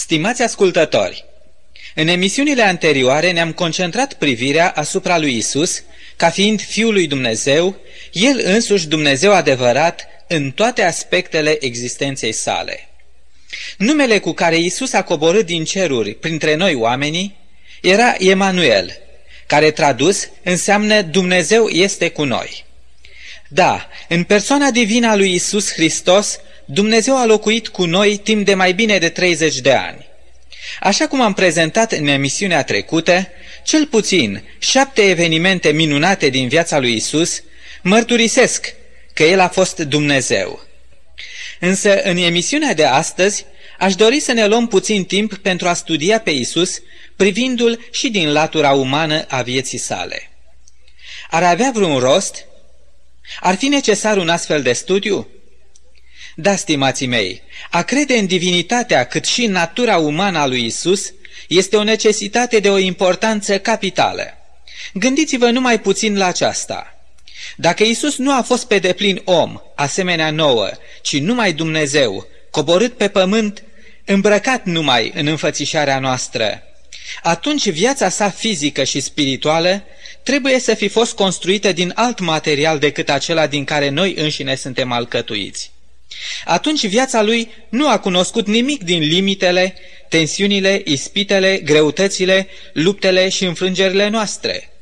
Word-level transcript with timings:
Stimați 0.00 0.42
ascultători, 0.42 1.24
în 1.94 2.08
emisiunile 2.08 2.62
anterioare 2.62 3.32
ne-am 3.32 3.52
concentrat 3.52 4.12
privirea 4.12 4.70
asupra 4.70 5.18
lui 5.18 5.36
Isus 5.36 5.82
ca 6.16 6.30
fiind 6.30 6.62
Fiul 6.62 6.92
lui 6.92 7.06
Dumnezeu, 7.06 7.76
El 8.12 8.40
însuși 8.44 8.86
Dumnezeu 8.86 9.32
adevărat 9.32 10.06
în 10.28 10.50
toate 10.50 10.82
aspectele 10.82 11.64
existenței 11.64 12.32
sale. 12.32 12.88
Numele 13.78 14.18
cu 14.18 14.32
care 14.32 14.56
Isus 14.56 14.92
a 14.92 15.02
coborât 15.02 15.46
din 15.46 15.64
ceruri 15.64 16.14
printre 16.14 16.54
noi 16.54 16.74
oamenii 16.74 17.36
era 17.82 18.14
Emanuel, 18.18 18.98
care 19.46 19.70
tradus 19.70 20.28
înseamnă 20.42 21.02
Dumnezeu 21.02 21.68
este 21.68 22.08
cu 22.08 22.24
noi. 22.24 22.64
Da, 23.48 23.88
în 24.08 24.24
persoana 24.24 24.70
divină 24.70 25.08
a 25.08 25.16
lui 25.16 25.34
Isus 25.34 25.72
Hristos, 25.72 26.40
Dumnezeu 26.70 27.16
a 27.16 27.26
locuit 27.26 27.68
cu 27.68 27.84
noi 27.84 28.16
timp 28.16 28.44
de 28.44 28.54
mai 28.54 28.72
bine 28.72 28.98
de 28.98 29.08
30 29.08 29.60
de 29.60 29.72
ani. 29.72 30.06
Așa 30.80 31.06
cum 31.06 31.20
am 31.20 31.32
prezentat 31.32 31.92
în 31.92 32.06
emisiunea 32.06 32.64
trecută, 32.64 33.28
cel 33.64 33.86
puțin 33.86 34.42
șapte 34.58 35.02
evenimente 35.02 35.70
minunate 35.70 36.28
din 36.28 36.48
viața 36.48 36.78
lui 36.78 36.94
Isus 36.94 37.42
mărturisesc 37.82 38.74
că 39.14 39.22
El 39.22 39.40
a 39.40 39.48
fost 39.48 39.78
Dumnezeu. 39.78 40.60
Însă, 41.60 42.02
în 42.02 42.16
emisiunea 42.16 42.74
de 42.74 42.84
astăzi, 42.84 43.44
aș 43.78 43.94
dori 43.94 44.20
să 44.20 44.32
ne 44.32 44.46
luăm 44.46 44.66
puțin 44.66 45.04
timp 45.04 45.34
pentru 45.34 45.68
a 45.68 45.74
studia 45.74 46.20
pe 46.20 46.30
Isus, 46.30 46.80
privindu-l 47.16 47.88
și 47.90 48.08
din 48.08 48.32
latura 48.32 48.70
umană 48.70 49.24
a 49.28 49.42
vieții 49.42 49.78
sale. 49.78 50.30
Ar 51.30 51.42
avea 51.42 51.70
vreun 51.74 51.98
rost? 51.98 52.44
Ar 53.40 53.54
fi 53.54 53.66
necesar 53.66 54.16
un 54.16 54.28
astfel 54.28 54.62
de 54.62 54.72
studiu? 54.72 55.28
Da, 56.40 56.56
stimații 56.56 57.06
mei, 57.06 57.42
a 57.70 57.82
crede 57.82 58.14
în 58.14 58.26
divinitatea 58.26 59.04
cât 59.04 59.24
și 59.24 59.44
în 59.44 59.52
natura 59.52 59.96
umană 59.96 60.38
a 60.38 60.46
lui 60.46 60.64
Isus 60.64 61.12
este 61.48 61.76
o 61.76 61.82
necesitate 61.82 62.58
de 62.58 62.70
o 62.70 62.78
importanță 62.78 63.58
capitală. 63.58 64.24
Gândiți-vă 64.94 65.50
numai 65.50 65.80
puțin 65.80 66.16
la 66.16 66.26
aceasta. 66.26 66.98
Dacă 67.56 67.82
Isus 67.82 68.16
nu 68.16 68.32
a 68.36 68.42
fost 68.42 68.66
pe 68.66 68.78
deplin 68.78 69.20
om, 69.24 69.60
asemenea 69.74 70.30
nouă, 70.30 70.70
ci 71.02 71.18
numai 71.18 71.52
Dumnezeu, 71.52 72.26
coborât 72.50 72.96
pe 72.96 73.08
pământ, 73.08 73.62
îmbrăcat 74.04 74.64
numai 74.64 75.12
în 75.14 75.26
înfățișarea 75.26 75.98
noastră, 75.98 76.62
atunci 77.22 77.70
viața 77.70 78.08
sa 78.08 78.30
fizică 78.30 78.84
și 78.84 79.00
spirituală 79.00 79.82
trebuie 80.22 80.58
să 80.58 80.74
fi 80.74 80.88
fost 80.88 81.14
construită 81.14 81.72
din 81.72 81.92
alt 81.94 82.18
material 82.18 82.78
decât 82.78 83.10
acela 83.10 83.46
din 83.46 83.64
care 83.64 83.88
noi 83.88 84.14
înșine 84.16 84.54
suntem 84.54 84.92
alcătuiți. 84.92 85.76
Atunci 86.44 86.86
viața 86.86 87.22
lui 87.22 87.48
nu 87.68 87.88
a 87.88 87.98
cunoscut 87.98 88.46
nimic 88.46 88.82
din 88.82 89.02
limitele, 89.02 89.74
tensiunile, 90.08 90.82
ispitele, 90.84 91.60
greutățile, 91.64 92.48
luptele 92.72 93.28
și 93.28 93.44
înfrângerile 93.44 94.08
noastre. 94.08 94.72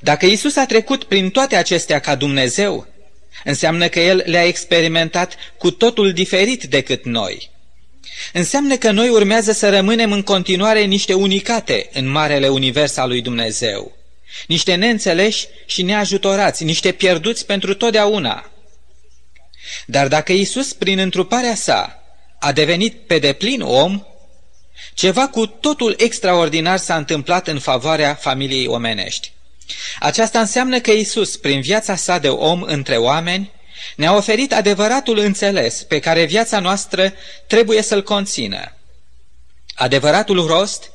Dacă 0.00 0.26
Isus 0.26 0.56
a 0.56 0.66
trecut 0.66 1.04
prin 1.04 1.30
toate 1.30 1.56
acestea 1.56 1.98
ca 1.98 2.14
Dumnezeu, 2.14 2.86
înseamnă 3.44 3.88
că 3.88 4.00
El 4.00 4.22
le-a 4.26 4.46
experimentat 4.46 5.36
cu 5.58 5.70
totul 5.70 6.12
diferit 6.12 6.64
decât 6.64 7.04
noi. 7.04 7.50
Înseamnă 8.32 8.76
că 8.76 8.90
noi 8.90 9.08
urmează 9.08 9.52
să 9.52 9.68
rămânem 9.68 10.12
în 10.12 10.22
continuare 10.22 10.84
niște 10.84 11.14
unicate 11.14 11.88
în 11.92 12.08
marele 12.08 12.48
univers 12.48 12.96
al 12.96 13.08
lui 13.08 13.20
Dumnezeu, 13.20 13.96
niște 14.46 14.74
neînțeleși 14.74 15.46
și 15.66 15.82
neajutorați, 15.82 16.64
niște 16.64 16.92
pierduți 16.92 17.46
pentru 17.46 17.74
totdeauna. 17.74 18.50
Dar 19.86 20.08
dacă 20.08 20.32
Isus, 20.32 20.72
prin 20.72 20.98
întruparea 20.98 21.54
sa, 21.54 22.02
a 22.38 22.52
devenit 22.52 23.06
pe 23.06 23.18
deplin 23.18 23.60
om, 23.60 24.02
ceva 24.94 25.28
cu 25.28 25.46
totul 25.46 25.94
extraordinar 25.98 26.78
s-a 26.78 26.96
întâmplat 26.96 27.48
în 27.48 27.58
favoarea 27.58 28.14
familiei 28.14 28.66
omenești. 28.66 29.32
Aceasta 29.98 30.40
înseamnă 30.40 30.80
că 30.80 30.90
Isus, 30.90 31.36
prin 31.36 31.60
viața 31.60 31.96
sa 31.96 32.18
de 32.18 32.28
om 32.28 32.62
între 32.62 32.96
oameni, 32.96 33.52
ne-a 33.96 34.14
oferit 34.14 34.52
adevăratul 34.52 35.18
înțeles 35.18 35.82
pe 35.82 35.98
care 35.98 36.24
viața 36.24 36.58
noastră 36.58 37.12
trebuie 37.46 37.82
să-l 37.82 38.02
conțină. 38.02 38.72
Adevăratul 39.74 40.46
rost 40.46 40.90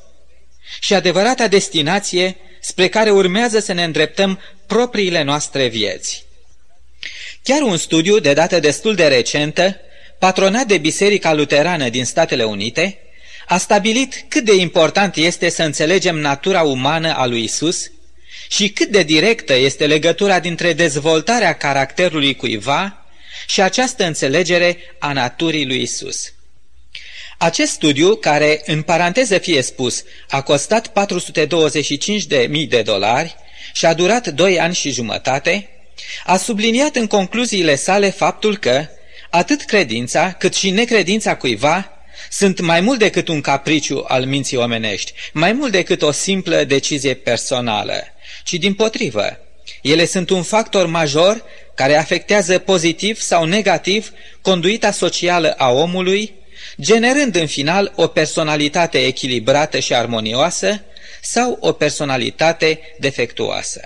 și 0.80 0.94
adevărata 0.94 1.48
destinație 1.48 2.36
spre 2.60 2.88
care 2.88 3.10
urmează 3.10 3.58
să 3.58 3.72
ne 3.72 3.84
îndreptăm 3.84 4.40
propriile 4.66 5.22
noastre 5.22 5.66
vieți. 5.66 6.23
Chiar 7.44 7.62
un 7.62 7.76
studiu 7.76 8.18
de 8.18 8.32
dată 8.32 8.60
destul 8.60 8.94
de 8.94 9.06
recentă, 9.06 9.76
patronat 10.18 10.66
de 10.66 10.78
Biserica 10.78 11.32
Luterană 11.32 11.88
din 11.88 12.04
Statele 12.04 12.44
Unite, 12.44 12.98
a 13.46 13.58
stabilit 13.58 14.24
cât 14.28 14.44
de 14.44 14.54
important 14.54 15.16
este 15.16 15.48
să 15.48 15.62
înțelegem 15.62 16.16
natura 16.16 16.62
umană 16.62 17.14
a 17.16 17.26
lui 17.26 17.42
Isus 17.42 17.90
și 18.48 18.68
cât 18.68 18.88
de 18.88 19.02
directă 19.02 19.54
este 19.54 19.86
legătura 19.86 20.40
dintre 20.40 20.72
dezvoltarea 20.72 21.52
caracterului 21.52 22.36
cuiva 22.36 23.06
și 23.46 23.60
această 23.60 24.04
înțelegere 24.04 24.78
a 24.98 25.12
naturii 25.12 25.66
lui 25.66 25.82
Isus. 25.82 26.32
Acest 27.38 27.72
studiu, 27.72 28.14
care, 28.16 28.62
în 28.66 28.82
paranteză 28.82 29.38
fie 29.38 29.62
spus, 29.62 30.04
a 30.28 30.42
costat 30.42 30.92
425.000 32.48 32.68
de 32.68 32.82
dolari 32.82 33.36
și 33.72 33.86
a 33.86 33.94
durat 33.94 34.28
2 34.28 34.60
ani 34.60 34.74
și 34.74 34.90
jumătate, 34.90 35.68
a 36.24 36.36
subliniat 36.36 36.96
în 36.96 37.06
concluziile 37.06 37.74
sale 37.74 38.10
faptul 38.10 38.56
că 38.56 38.86
atât 39.30 39.62
credința 39.62 40.32
cât 40.32 40.54
și 40.54 40.70
necredința 40.70 41.36
cuiva 41.36 41.94
sunt 42.30 42.60
mai 42.60 42.80
mult 42.80 42.98
decât 42.98 43.28
un 43.28 43.40
capriciu 43.40 44.04
al 44.08 44.24
minții 44.24 44.56
omenești, 44.56 45.12
mai 45.32 45.52
mult 45.52 45.72
decât 45.72 46.02
o 46.02 46.10
simplă 46.10 46.64
decizie 46.64 47.14
personală, 47.14 48.02
ci 48.44 48.52
din 48.52 48.74
potrivă. 48.74 49.38
Ele 49.82 50.06
sunt 50.06 50.30
un 50.30 50.42
factor 50.42 50.86
major 50.86 51.44
care 51.74 51.96
afectează 51.96 52.58
pozitiv 52.58 53.20
sau 53.20 53.44
negativ 53.44 54.12
conduita 54.42 54.90
socială 54.90 55.52
a 55.52 55.70
omului, 55.70 56.34
generând 56.80 57.34
în 57.34 57.46
final 57.46 57.92
o 57.96 58.06
personalitate 58.06 58.98
echilibrată 58.98 59.78
și 59.78 59.94
armonioasă 59.94 60.82
sau 61.22 61.56
o 61.60 61.72
personalitate 61.72 62.80
defectuoasă. 62.98 63.80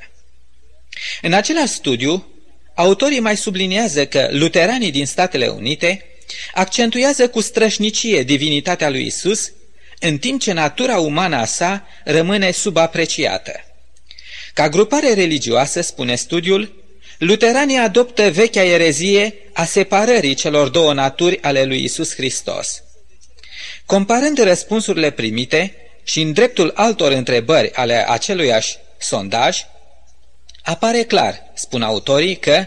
În 1.22 1.32
același 1.32 1.72
studiu, 1.72 2.26
autorii 2.75 3.20
mai 3.20 3.36
subliniază 3.36 4.06
că 4.06 4.28
luteranii 4.31 4.91
din 4.91 5.06
Statele 5.06 5.47
Unite 5.47 6.04
accentuează 6.53 7.28
cu 7.28 7.41
strășnicie 7.41 8.22
divinitatea 8.22 8.88
lui 8.91 9.06
Isus, 9.06 9.53
în 10.00 10.19
timp 10.19 10.41
ce 10.41 10.53
natura 10.53 10.98
umană 10.98 11.37
a 11.37 11.44
sa 11.44 11.87
rămâne 12.04 12.50
subapreciată. 12.50 13.53
Ca 14.54 14.69
grupare 14.69 15.14
religioasă, 15.14 15.81
spune 15.81 16.14
studiul, 16.14 16.84
luteranii 17.19 17.76
adoptă 17.76 18.31
vechea 18.31 18.64
erezie 18.64 19.34
a 19.53 19.64
separării 19.64 20.34
celor 20.34 20.69
două 20.69 20.92
naturi 20.92 21.42
ale 21.42 21.64
lui 21.64 21.84
Isus 21.84 22.14
Hristos. 22.14 22.82
Comparând 23.87 24.38
răspunsurile 24.38 25.10
primite 25.10 25.75
și 26.04 26.20
în 26.20 26.32
dreptul 26.32 26.72
altor 26.75 27.12
întrebări 27.12 27.72
ale 27.75 28.08
aceluiași 28.08 28.76
sondaj, 28.98 29.58
apare 30.69 31.03
clar, 31.03 31.51
spun 31.55 31.83
autorii, 31.83 32.37
că 32.37 32.67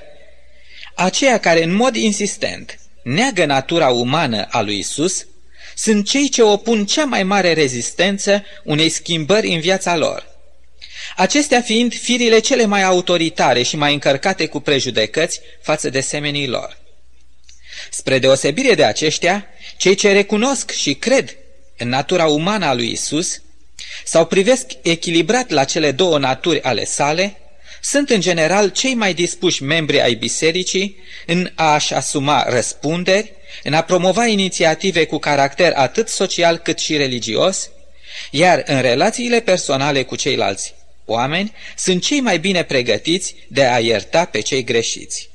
aceia 0.96 1.40
care 1.40 1.64
în 1.64 1.74
mod 1.74 1.96
insistent 1.96 2.80
neagă 3.04 3.46
natura 3.46 3.88
umană 3.88 4.48
a 4.50 4.62
lui 4.62 4.78
Isus 4.78 5.26
sunt 5.76 6.08
cei 6.08 6.30
ce 6.30 6.42
opun 6.42 6.86
cea 6.86 7.06
mai 7.06 7.24
mare 7.24 7.54
rezistență 7.54 8.44
unei 8.64 8.90
schimbări 8.90 9.48
în 9.48 9.60
viața 9.60 9.96
lor. 9.96 10.30
Acestea 11.16 11.62
fiind 11.62 11.94
firile 11.94 12.40
cele 12.40 12.66
mai 12.66 12.84
autoritare 12.84 13.62
și 13.62 13.76
mai 13.76 13.94
încărcate 13.94 14.46
cu 14.46 14.60
prejudecăți 14.60 15.40
față 15.62 15.90
de 15.90 16.02
semenii 16.02 16.48
lor. 16.48 16.78
Spre 17.92 18.20
deosebire 18.20 18.76
de 18.76 18.84
aceștia, 18.84 19.46
cei 19.78 19.96
ce 19.96 20.12
recunosc 20.12 20.72
și 20.72 20.94
cred 20.94 21.36
în 21.78 21.90
natura 21.90 22.26
umană 22.26 22.66
a 22.66 22.74
lui 22.74 22.92
Isus 22.92 23.42
sau 24.04 24.26
privesc 24.26 24.66
echilibrat 24.82 25.50
la 25.50 25.64
cele 25.64 25.92
două 25.92 26.18
naturi 26.18 26.62
ale 26.62 26.86
sale, 26.86 27.41
sunt 27.82 28.10
în 28.10 28.22
general 28.22 28.70
cei 28.70 28.94
mai 28.94 29.14
dispuși 29.14 29.64
membri 29.64 30.02
ai 30.02 30.14
bisericii 30.14 30.98
în 31.26 31.52
a-și 31.56 31.94
asuma 31.94 32.46
răspunderi, 32.50 33.34
în 33.64 33.74
a 33.74 33.82
promova 33.82 34.26
inițiative 34.26 35.06
cu 35.06 35.18
caracter 35.18 35.74
atât 35.76 36.08
social 36.08 36.58
cât 36.58 36.80
și 36.80 36.98
religios, 36.98 37.70
iar 38.32 38.64
în 38.66 38.82
relațiile 38.82 39.40
personale 39.40 40.04
cu 40.04 40.16
ceilalți 40.16 40.74
oameni 41.06 41.54
sunt 41.78 42.04
cei 42.04 42.20
mai 42.20 42.40
bine 42.40 42.64
pregătiți 42.64 43.36
de 43.48 43.66
a 43.66 43.80
ierta 43.80 44.26
pe 44.26 44.40
cei 44.40 44.64
greșiți. 44.64 45.30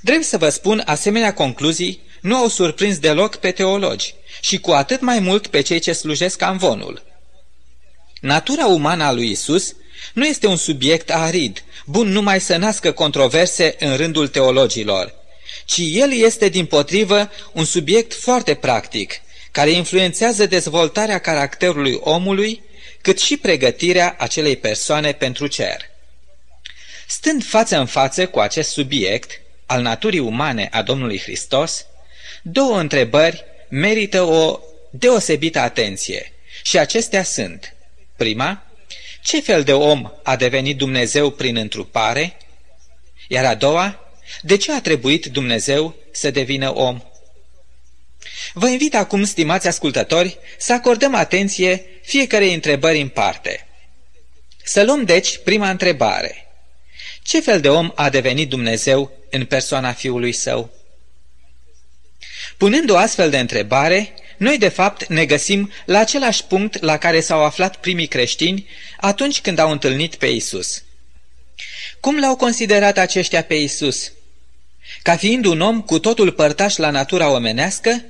Drept 0.00 0.24
să 0.24 0.38
vă 0.38 0.48
spun, 0.48 0.82
asemenea 0.84 1.34
concluzii 1.34 2.00
nu 2.20 2.36
au 2.36 2.48
surprins 2.48 2.98
deloc 2.98 3.36
pe 3.36 3.50
teologi 3.50 4.14
și 4.40 4.60
cu 4.60 4.70
atât 4.70 5.00
mai 5.00 5.18
mult 5.18 5.46
pe 5.46 5.60
cei 5.60 5.78
ce 5.78 5.92
slujesc 5.92 6.42
amvonul. 6.42 7.02
Natura 8.20 8.66
umană 8.66 9.04
a 9.04 9.12
lui 9.12 9.30
Isus 9.30 9.74
nu 10.12 10.26
este 10.26 10.46
un 10.46 10.56
subiect 10.56 11.10
arid, 11.10 11.62
bun 11.86 12.08
numai 12.08 12.40
să 12.40 12.56
nască 12.56 12.92
controverse 12.92 13.76
în 13.78 13.96
rândul 13.96 14.28
teologilor, 14.28 15.14
ci 15.64 15.80
el 15.84 16.12
este 16.12 16.48
din 16.48 16.66
potrivă 16.66 17.30
un 17.52 17.64
subiect 17.64 18.14
foarte 18.14 18.54
practic, 18.54 19.20
care 19.50 19.70
influențează 19.70 20.46
dezvoltarea 20.46 21.18
caracterului 21.18 21.98
omului, 22.00 22.62
cât 23.00 23.20
și 23.20 23.36
pregătirea 23.36 24.14
acelei 24.18 24.56
persoane 24.56 25.12
pentru 25.12 25.46
cer. 25.46 25.76
Stând 27.06 27.44
față 27.44 27.78
în 27.78 27.86
față 27.86 28.26
cu 28.26 28.38
acest 28.38 28.70
subiect 28.70 29.40
al 29.66 29.82
naturii 29.82 30.18
umane 30.18 30.68
a 30.70 30.82
Domnului 30.82 31.18
Hristos, 31.18 31.86
două 32.42 32.80
întrebări 32.80 33.44
merită 33.68 34.22
o 34.22 34.60
deosebită 34.90 35.58
atenție 35.58 36.32
și 36.62 36.78
acestea 36.78 37.22
sunt 37.22 37.72
Prima, 38.16 38.62
ce 39.22 39.40
fel 39.40 39.62
de 39.62 39.72
om 39.72 40.12
a 40.22 40.36
devenit 40.36 40.76
Dumnezeu 40.76 41.30
prin 41.30 41.56
întrupare? 41.56 42.36
Iar 43.28 43.44
a 43.44 43.54
doua, 43.54 44.12
de 44.42 44.56
ce 44.56 44.72
a 44.72 44.80
trebuit 44.80 45.26
Dumnezeu 45.26 45.94
să 46.12 46.30
devină 46.30 46.74
om? 46.74 47.02
Vă 48.52 48.68
invit 48.68 48.94
acum, 48.94 49.24
stimați 49.24 49.66
ascultători, 49.66 50.38
să 50.58 50.72
acordăm 50.72 51.14
atenție 51.14 51.84
fiecarei 52.02 52.54
întrebări 52.54 53.00
în 53.00 53.08
parte. 53.08 53.66
Să 54.64 54.84
luăm 54.84 55.04
deci 55.04 55.38
prima 55.38 55.70
întrebare. 55.70 56.46
Ce 57.22 57.40
fel 57.40 57.60
de 57.60 57.68
om 57.68 57.92
a 57.94 58.10
devenit 58.10 58.48
Dumnezeu 58.48 59.12
în 59.30 59.44
persoana 59.44 59.92
Fiului 59.92 60.32
Său? 60.32 60.70
Punând 62.56 62.90
o 62.90 62.96
astfel 62.96 63.30
de 63.30 63.38
întrebare, 63.38 64.14
noi 64.38 64.58
de 64.58 64.68
fapt 64.68 65.06
ne 65.06 65.24
găsim 65.24 65.72
la 65.84 65.98
același 65.98 66.44
punct 66.44 66.82
la 66.82 66.96
care 66.96 67.20
s-au 67.20 67.44
aflat 67.44 67.76
primii 67.76 68.06
creștini 68.06 68.66
atunci 69.00 69.40
când 69.40 69.58
au 69.58 69.70
întâlnit 69.70 70.14
pe 70.14 70.26
Isus. 70.26 70.82
Cum 72.00 72.18
l-au 72.18 72.36
considerat 72.36 72.98
aceștia 72.98 73.42
pe 73.42 73.54
Isus? 73.54 74.12
Ca 75.02 75.16
fiind 75.16 75.44
un 75.44 75.60
om 75.60 75.80
cu 75.80 75.98
totul 75.98 76.32
părtaș 76.32 76.76
la 76.76 76.90
natura 76.90 77.30
omenească 77.30 78.04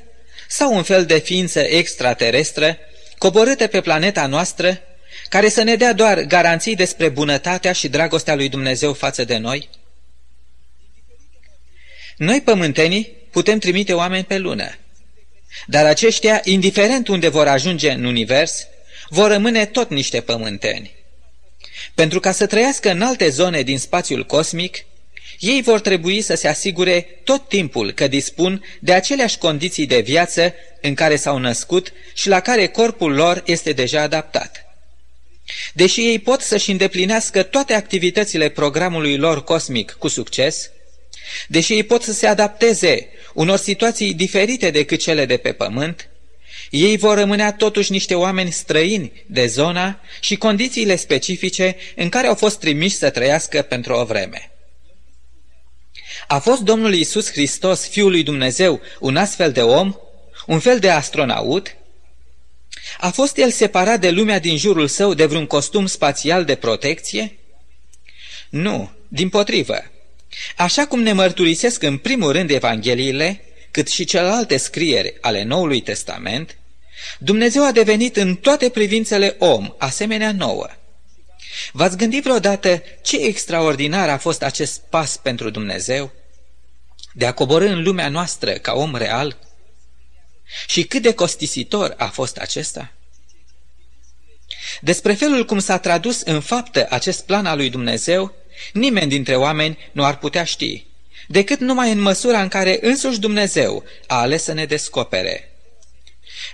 sau 0.48 0.74
un 0.74 0.82
fel 0.82 1.06
de 1.06 1.18
ființă 1.18 1.60
extraterestră 1.60 2.78
coborâtă 3.18 3.66
pe 3.66 3.80
planeta 3.80 4.26
noastră 4.26 4.80
care 5.28 5.48
să 5.48 5.62
ne 5.62 5.76
dea 5.76 5.92
doar 5.92 6.20
garanții 6.20 6.76
despre 6.76 7.08
bunătatea 7.08 7.72
și 7.72 7.88
dragostea 7.88 8.34
lui 8.34 8.48
Dumnezeu 8.48 8.92
față 8.92 9.24
de 9.24 9.36
noi? 9.36 9.68
Noi, 12.16 12.40
pământenii, 12.40 13.12
putem 13.30 13.58
trimite 13.58 13.92
oameni 13.92 14.24
pe 14.24 14.38
lună, 14.38 14.78
dar 15.66 15.86
aceștia, 15.86 16.40
indiferent 16.44 17.08
unde 17.08 17.28
vor 17.28 17.48
ajunge 17.48 17.90
în 17.90 18.04
univers, 18.04 18.66
vor 19.08 19.30
rămâne 19.30 19.66
tot 19.66 19.90
niște 19.90 20.20
pământeni. 20.20 20.96
Pentru 21.94 22.20
ca 22.20 22.32
să 22.32 22.46
trăiască 22.46 22.90
în 22.90 23.02
alte 23.02 23.28
zone 23.28 23.62
din 23.62 23.78
spațiul 23.78 24.26
cosmic, 24.26 24.84
ei 25.38 25.62
vor 25.62 25.80
trebui 25.80 26.20
să 26.20 26.34
se 26.34 26.48
asigure 26.48 27.00
tot 27.24 27.48
timpul 27.48 27.92
că 27.92 28.08
dispun 28.08 28.64
de 28.80 28.92
aceleași 28.92 29.38
condiții 29.38 29.86
de 29.86 30.00
viață 30.00 30.54
în 30.80 30.94
care 30.94 31.16
s-au 31.16 31.38
născut 31.38 31.92
și 32.14 32.28
la 32.28 32.40
care 32.40 32.66
corpul 32.66 33.12
lor 33.12 33.42
este 33.46 33.72
deja 33.72 34.00
adaptat. 34.00 34.66
Deși 35.72 36.00
ei 36.00 36.18
pot 36.18 36.40
să-și 36.40 36.70
îndeplinească 36.70 37.42
toate 37.42 37.74
activitățile 37.74 38.48
programului 38.48 39.16
lor 39.16 39.44
cosmic 39.44 39.96
cu 39.98 40.08
succes, 40.08 40.70
deși 41.48 41.72
ei 41.72 41.82
pot 41.82 42.02
să 42.02 42.12
se 42.12 42.26
adapteze 42.26 43.08
unor 43.38 43.58
situații 43.58 44.14
diferite 44.14 44.70
decât 44.70 44.98
cele 44.98 45.24
de 45.24 45.36
pe 45.36 45.52
pământ, 45.52 46.08
ei 46.70 46.96
vor 46.96 47.16
rămâne 47.16 47.52
totuși 47.52 47.92
niște 47.92 48.14
oameni 48.14 48.50
străini 48.50 49.12
de 49.26 49.46
zona 49.46 50.00
și 50.20 50.36
condițiile 50.36 50.96
specifice 50.96 51.76
în 51.96 52.08
care 52.08 52.26
au 52.26 52.34
fost 52.34 52.58
trimiși 52.58 52.96
să 52.96 53.10
trăiască 53.10 53.62
pentru 53.62 53.92
o 53.92 54.04
vreme. 54.04 54.50
A 56.26 56.38
fost 56.38 56.60
Domnul 56.60 56.94
Iisus 56.94 57.30
Hristos, 57.30 57.88
Fiul 57.88 58.10
lui 58.10 58.22
Dumnezeu, 58.22 58.80
un 59.00 59.16
astfel 59.16 59.52
de 59.52 59.62
om, 59.62 59.94
un 60.46 60.58
fel 60.58 60.78
de 60.78 60.90
astronaut? 60.90 61.76
A 62.98 63.10
fost 63.10 63.36
el 63.36 63.50
separat 63.50 64.00
de 64.00 64.10
lumea 64.10 64.38
din 64.38 64.56
jurul 64.56 64.86
său 64.86 65.14
de 65.14 65.26
vreun 65.26 65.46
costum 65.46 65.86
spațial 65.86 66.44
de 66.44 66.54
protecție? 66.54 67.38
Nu, 68.50 68.90
din 69.08 69.28
potrivă. 69.28 69.82
Așa 70.56 70.86
cum 70.86 71.00
ne 71.00 71.12
mărturisesc 71.12 71.82
în 71.82 71.98
primul 71.98 72.32
rând 72.32 72.50
Evangheliile, 72.50 73.44
cât 73.70 73.88
și 73.88 74.04
celelalte 74.04 74.56
scrieri 74.56 75.14
ale 75.20 75.42
Noului 75.42 75.80
Testament, 75.80 76.56
Dumnezeu 77.18 77.64
a 77.64 77.72
devenit 77.72 78.16
în 78.16 78.34
toate 78.34 78.68
privințele 78.68 79.36
om, 79.38 79.74
asemenea 79.78 80.32
nouă. 80.32 80.68
V-ați 81.72 81.96
gândit 81.96 82.22
vreodată 82.22 82.82
ce 83.02 83.16
extraordinar 83.16 84.08
a 84.08 84.18
fost 84.18 84.42
acest 84.42 84.80
pas 84.90 85.16
pentru 85.16 85.50
Dumnezeu? 85.50 86.12
De 87.12 87.26
a 87.26 87.32
coborâ 87.32 87.68
în 87.68 87.82
lumea 87.82 88.08
noastră 88.08 88.52
ca 88.52 88.72
om 88.72 88.96
real? 88.96 89.36
Și 90.66 90.82
cât 90.82 91.02
de 91.02 91.14
costisitor 91.14 91.94
a 91.96 92.06
fost 92.06 92.36
acesta? 92.36 92.92
Despre 94.80 95.14
felul 95.14 95.44
cum 95.44 95.58
s-a 95.58 95.78
tradus 95.78 96.20
în 96.20 96.40
faptă 96.40 96.86
acest 96.90 97.24
plan 97.24 97.46
al 97.46 97.56
lui 97.56 97.70
Dumnezeu, 97.70 98.34
nimeni 98.72 99.08
dintre 99.08 99.36
oameni 99.36 99.78
nu 99.92 100.04
ar 100.04 100.18
putea 100.18 100.44
ști, 100.44 100.86
decât 101.26 101.60
numai 101.60 101.92
în 101.92 102.00
măsura 102.00 102.42
în 102.42 102.48
care 102.48 102.78
însuși 102.80 103.20
Dumnezeu 103.20 103.84
a 104.06 104.20
ales 104.20 104.42
să 104.42 104.52
ne 104.52 104.64
descopere. 104.64 105.52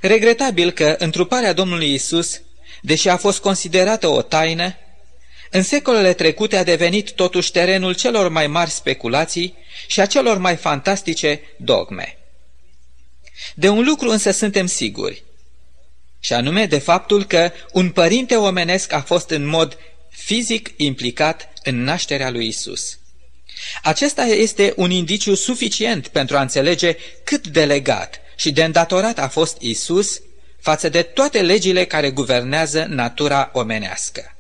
Regretabil 0.01 0.71
că 0.71 0.95
întruparea 0.99 1.53
Domnului 1.53 1.95
Isus, 1.95 2.41
deși 2.81 3.09
a 3.09 3.17
fost 3.17 3.41
considerată 3.41 4.07
o 4.09 4.23
taină, 4.23 4.77
în 5.51 5.63
secolele 5.63 6.13
trecute 6.13 6.57
a 6.57 6.65
devenit 6.65 7.13
totuși 7.13 7.51
terenul 7.51 7.95
celor 7.95 8.29
mai 8.29 8.47
mari 8.47 8.71
speculații 8.71 9.55
și 9.87 10.01
a 10.01 10.07
celor 10.07 10.39
mai 10.39 10.57
fantastice 10.57 11.41
dogme. 11.57 12.19
De 13.55 13.69
un 13.69 13.85
lucru 13.85 14.09
însă 14.09 14.31
suntem 14.31 14.67
siguri, 14.67 15.25
și 16.21 16.33
anume 16.33 16.67
de 16.67 16.79
faptul 16.79 17.25
că 17.25 17.51
un 17.73 17.91
părinte 17.91 18.37
omenesc 18.37 18.93
a 18.93 19.01
fost 19.01 19.31
în 19.31 19.47
mod 19.47 19.79
fizic 20.15 20.73
implicat 20.77 21.53
în 21.63 21.83
nașterea 21.83 22.31
lui 22.31 22.47
Isus. 22.47 22.99
Acesta 23.83 24.23
este 24.23 24.73
un 24.77 24.91
indiciu 24.91 25.35
suficient 25.35 26.09
pentru 26.09 26.37
a 26.37 26.41
înțelege 26.41 26.97
cât 27.25 27.47
de 27.47 27.65
legat 27.65 28.21
și 28.37 28.53
de 28.53 28.65
îndatorat 28.65 29.19
a 29.19 29.29
fost 29.29 29.61
Isus 29.61 30.21
față 30.61 30.89
de 30.89 31.03
toate 31.03 31.43
legile 31.43 31.85
care 31.85 32.11
guvernează 32.11 32.87
natura 32.89 33.51
omenească. 33.53 34.37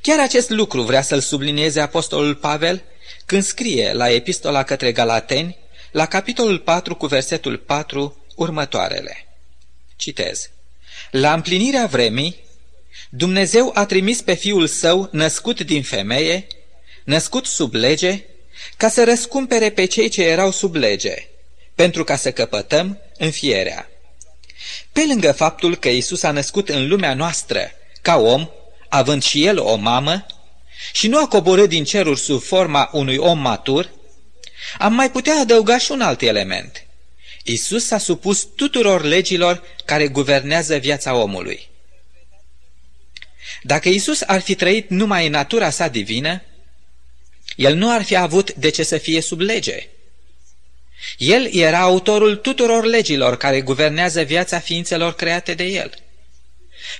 Chiar 0.00 0.20
acest 0.20 0.50
lucru 0.50 0.82
vrea 0.82 1.02
să-l 1.02 1.20
sublinieze 1.20 1.80
apostolul 1.80 2.34
Pavel 2.34 2.82
când 3.26 3.42
scrie 3.42 3.92
la 3.92 4.10
epistola 4.10 4.62
către 4.62 4.92
Galateni, 4.92 5.56
la 5.90 6.06
capitolul 6.06 6.58
4 6.58 6.94
cu 6.94 7.06
versetul 7.06 7.56
4, 7.56 8.24
următoarele. 8.36 9.26
Citez. 9.96 10.50
La 11.10 11.32
împlinirea 11.32 11.86
vremii, 11.86 12.44
Dumnezeu 13.08 13.70
a 13.74 13.86
trimis 13.86 14.20
pe 14.20 14.34
Fiul 14.34 14.66
Său, 14.66 15.08
născut 15.12 15.60
din 15.60 15.82
femeie, 15.82 16.46
născut 17.04 17.46
sub 17.46 17.74
lege, 17.74 18.24
ca 18.76 18.88
să 18.88 19.04
răscumpere 19.04 19.70
pe 19.70 19.84
cei 19.84 20.08
ce 20.08 20.22
erau 20.22 20.50
sub 20.50 20.74
lege, 20.74 21.14
pentru 21.74 22.04
ca 22.04 22.16
să 22.16 22.32
căpătăm 22.32 22.98
înfierea. 23.18 23.88
Pe 24.92 25.04
lângă 25.08 25.32
faptul 25.32 25.76
că 25.76 25.88
Isus 25.88 26.22
a 26.22 26.30
născut 26.30 26.68
în 26.68 26.88
lumea 26.88 27.14
noastră 27.14 27.70
ca 28.02 28.16
om, 28.16 28.48
având 28.88 29.22
și 29.22 29.44
el 29.44 29.58
o 29.58 29.76
mamă, 29.76 30.26
și 30.92 31.08
nu 31.08 31.18
a 31.18 31.28
coborât 31.28 31.68
din 31.68 31.84
ceruri 31.84 32.20
sub 32.20 32.42
forma 32.42 32.88
unui 32.92 33.16
om 33.16 33.38
matur, 33.38 33.90
am 34.78 34.94
mai 34.94 35.10
putea 35.10 35.34
adăuga 35.40 35.78
și 35.78 35.92
un 35.92 36.00
alt 36.00 36.22
element. 36.22 36.86
Isus 37.44 37.86
s-a 37.86 37.98
supus 37.98 38.48
tuturor 38.56 39.02
legilor 39.02 39.62
care 39.84 40.08
guvernează 40.08 40.76
viața 40.76 41.14
omului. 41.14 41.69
Dacă 43.62 43.88
Isus 43.88 44.20
ar 44.26 44.40
fi 44.40 44.54
trăit 44.54 44.90
numai 44.90 45.26
în 45.26 45.32
natura 45.32 45.70
sa 45.70 45.88
divină, 45.88 46.42
el 47.56 47.74
nu 47.74 47.92
ar 47.92 48.02
fi 48.02 48.16
avut 48.16 48.52
de 48.52 48.68
ce 48.68 48.82
să 48.82 48.98
fie 48.98 49.20
sub 49.20 49.40
lege. 49.40 49.88
El 51.18 51.54
era 51.54 51.78
autorul 51.78 52.36
tuturor 52.36 52.84
legilor 52.84 53.36
care 53.36 53.60
guvernează 53.60 54.22
viața 54.22 54.58
ființelor 54.58 55.14
create 55.14 55.54
de 55.54 55.64
el. 55.64 55.92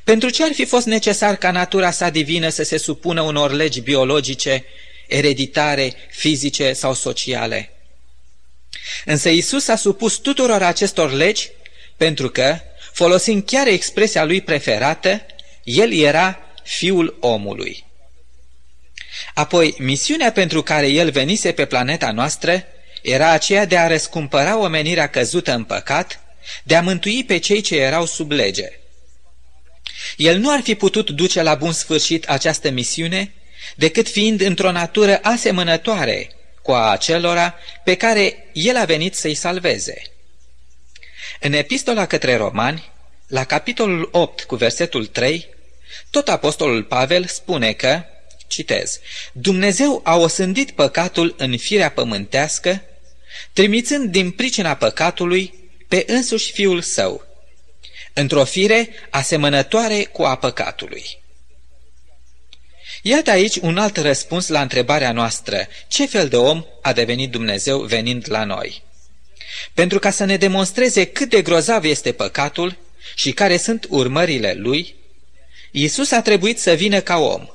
Pentru 0.05 0.31
ce 0.31 0.45
ar 0.45 0.53
fi 0.53 0.65
fost 0.65 0.87
necesar 0.87 1.37
ca 1.37 1.51
natura 1.51 1.91
sa 1.91 2.11
divină 2.11 2.49
să 2.49 2.63
se 2.63 2.77
supună 2.77 3.21
unor 3.21 3.53
legi 3.53 3.81
biologice, 3.81 4.65
ereditare, 5.09 5.95
fizice 6.11 6.73
sau 6.73 6.95
sociale? 6.95 7.71
Însă 9.05 9.29
Isus 9.29 9.69
a 9.69 9.77
supus 9.77 10.15
tuturor 10.15 10.63
acestor 10.63 11.13
legi 11.13 11.49
pentru 11.97 12.29
că, 12.29 12.59
folosind 12.93 13.45
chiar 13.45 13.67
expresia 13.67 14.25
lui 14.25 14.41
preferată, 14.41 15.27
el 15.71 15.93
era 15.93 16.39
fiul 16.63 17.17
omului. 17.21 17.85
Apoi, 19.35 19.75
misiunea 19.79 20.33
pentru 20.33 20.63
care 20.63 20.89
el 20.89 21.11
venise 21.11 21.53
pe 21.53 21.65
planeta 21.65 22.11
noastră 22.11 22.65
era 23.03 23.31
aceea 23.31 23.65
de 23.65 23.77
a 23.77 23.87
răscumpăra 23.87 24.59
omenirea 24.59 25.09
căzută 25.09 25.53
în 25.53 25.65
păcat, 25.65 26.21
de 26.63 26.77
a 26.77 26.83
mântui 26.83 27.25
pe 27.25 27.39
cei 27.39 27.61
ce 27.61 27.77
erau 27.77 28.07
sub 28.07 28.31
lege. 28.31 28.69
El 30.17 30.39
nu 30.39 30.53
ar 30.53 30.61
fi 30.61 30.75
putut 30.75 31.11
duce 31.11 31.43
la 31.43 31.55
bun 31.55 31.73
sfârșit 31.73 32.29
această 32.29 32.71
misiune 32.71 33.35
decât 33.77 34.09
fiind 34.09 34.41
într-o 34.41 34.71
natură 34.71 35.19
asemănătoare 35.23 36.31
cu 36.63 36.73
a 36.73 36.91
acelora 36.91 37.55
pe 37.85 37.95
care 37.95 38.49
el 38.53 38.77
a 38.77 38.85
venit 38.85 39.15
să-i 39.15 39.35
salveze. 39.35 40.03
În 41.41 41.53
epistola 41.53 42.07
către 42.07 42.37
romani, 42.37 42.91
la 43.27 43.45
capitolul 43.45 44.09
8 44.13 44.43
cu 44.43 44.57
versetul 44.57 45.07
3, 45.07 45.49
tot 46.11 46.29
apostolul 46.29 46.83
Pavel 46.83 47.27
spune 47.27 47.73
că, 47.73 48.03
citez, 48.47 49.01
Dumnezeu 49.33 50.01
a 50.05 50.17
osândit 50.17 50.71
păcatul 50.71 51.35
în 51.39 51.57
firea 51.57 51.91
pământească, 51.91 52.83
trimițând 53.53 54.11
din 54.11 54.31
pricina 54.31 54.75
păcatului 54.75 55.55
pe 55.89 56.05
însuși 56.07 56.53
fiul 56.53 56.81
său, 56.81 57.25
într-o 58.13 58.45
fire 58.45 58.89
asemănătoare 59.11 60.05
cu 60.05 60.23
a 60.23 60.37
păcatului. 60.37 61.19
Iată 63.03 63.31
aici 63.31 63.57
un 63.57 63.79
alt 63.79 63.97
răspuns 63.97 64.49
la 64.49 64.61
întrebarea 64.61 65.13
noastră, 65.13 65.67
ce 65.89 66.07
fel 66.07 66.29
de 66.29 66.37
om 66.37 66.65
a 66.83 66.93
devenit 66.93 67.31
Dumnezeu 67.31 67.81
venind 67.81 68.25
la 68.29 68.45
noi? 68.45 68.83
Pentru 69.75 69.99
ca 69.99 70.11
să 70.11 70.25
ne 70.25 70.37
demonstreze 70.37 71.05
cât 71.05 71.29
de 71.29 71.43
grozav 71.43 71.85
este 71.85 72.13
păcatul 72.13 72.77
și 73.15 73.33
care 73.33 73.57
sunt 73.57 73.87
urmările 73.89 74.55
lui, 74.57 74.95
Iisus 75.71 76.11
a 76.11 76.23
trebuit 76.23 76.59
să 76.59 76.73
vină 76.73 77.01
ca 77.01 77.19
om. 77.19 77.49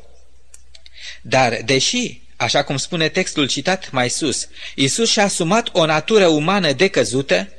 Dar, 1.21 1.61
deși, 1.65 2.21
așa 2.35 2.63
cum 2.63 2.77
spune 2.77 3.09
textul 3.09 3.47
citat 3.47 3.91
mai 3.91 4.09
sus, 4.09 4.47
Iisus 4.75 5.09
și-a 5.09 5.23
asumat 5.23 5.69
o 5.71 5.85
natură 5.85 6.27
umană 6.27 6.71
decăzută, 6.71 7.49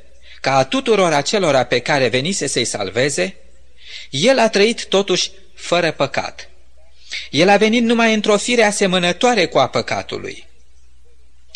ca 0.41 0.57
a 0.57 0.63
tuturor 0.63 1.13
acelora 1.13 1.63
pe 1.63 1.79
care 1.79 2.07
venise 2.07 2.47
să-i 2.47 2.65
salveze, 2.65 3.35
el 4.09 4.39
a 4.39 4.49
trăit 4.49 4.85
totuși 4.85 5.31
fără 5.53 5.91
păcat. 5.91 6.49
El 7.31 7.49
a 7.49 7.57
venit 7.57 7.83
numai 7.83 8.13
într-o 8.13 8.37
fire 8.37 8.63
asemănătoare 8.63 9.45
cu 9.45 9.57
a 9.57 9.67
păcatului. 9.67 10.45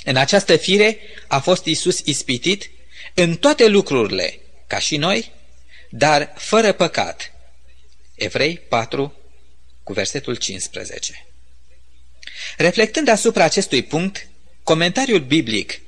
În 0.04 0.16
această 0.16 0.56
fire 0.56 0.98
a 1.28 1.40
fost 1.40 1.66
Isus 1.66 2.00
ispitit 2.04 2.70
în 3.14 3.36
toate 3.36 3.68
lucrurile, 3.68 4.40
ca 4.68 4.80
și 4.80 4.98
noi, 4.98 5.32
dar 5.90 6.34
fără 6.36 6.72
păcat. 6.72 7.31
Evrei 8.22 8.58
4, 8.58 9.14
cu 9.84 9.94
versetul 9.94 10.36
15. 10.36 11.26
Reflectând 12.58 13.08
asupra 13.08 13.44
acestui 13.44 13.84
punct, 13.84 14.28
comentariul 14.64 15.20
biblic 15.20 15.82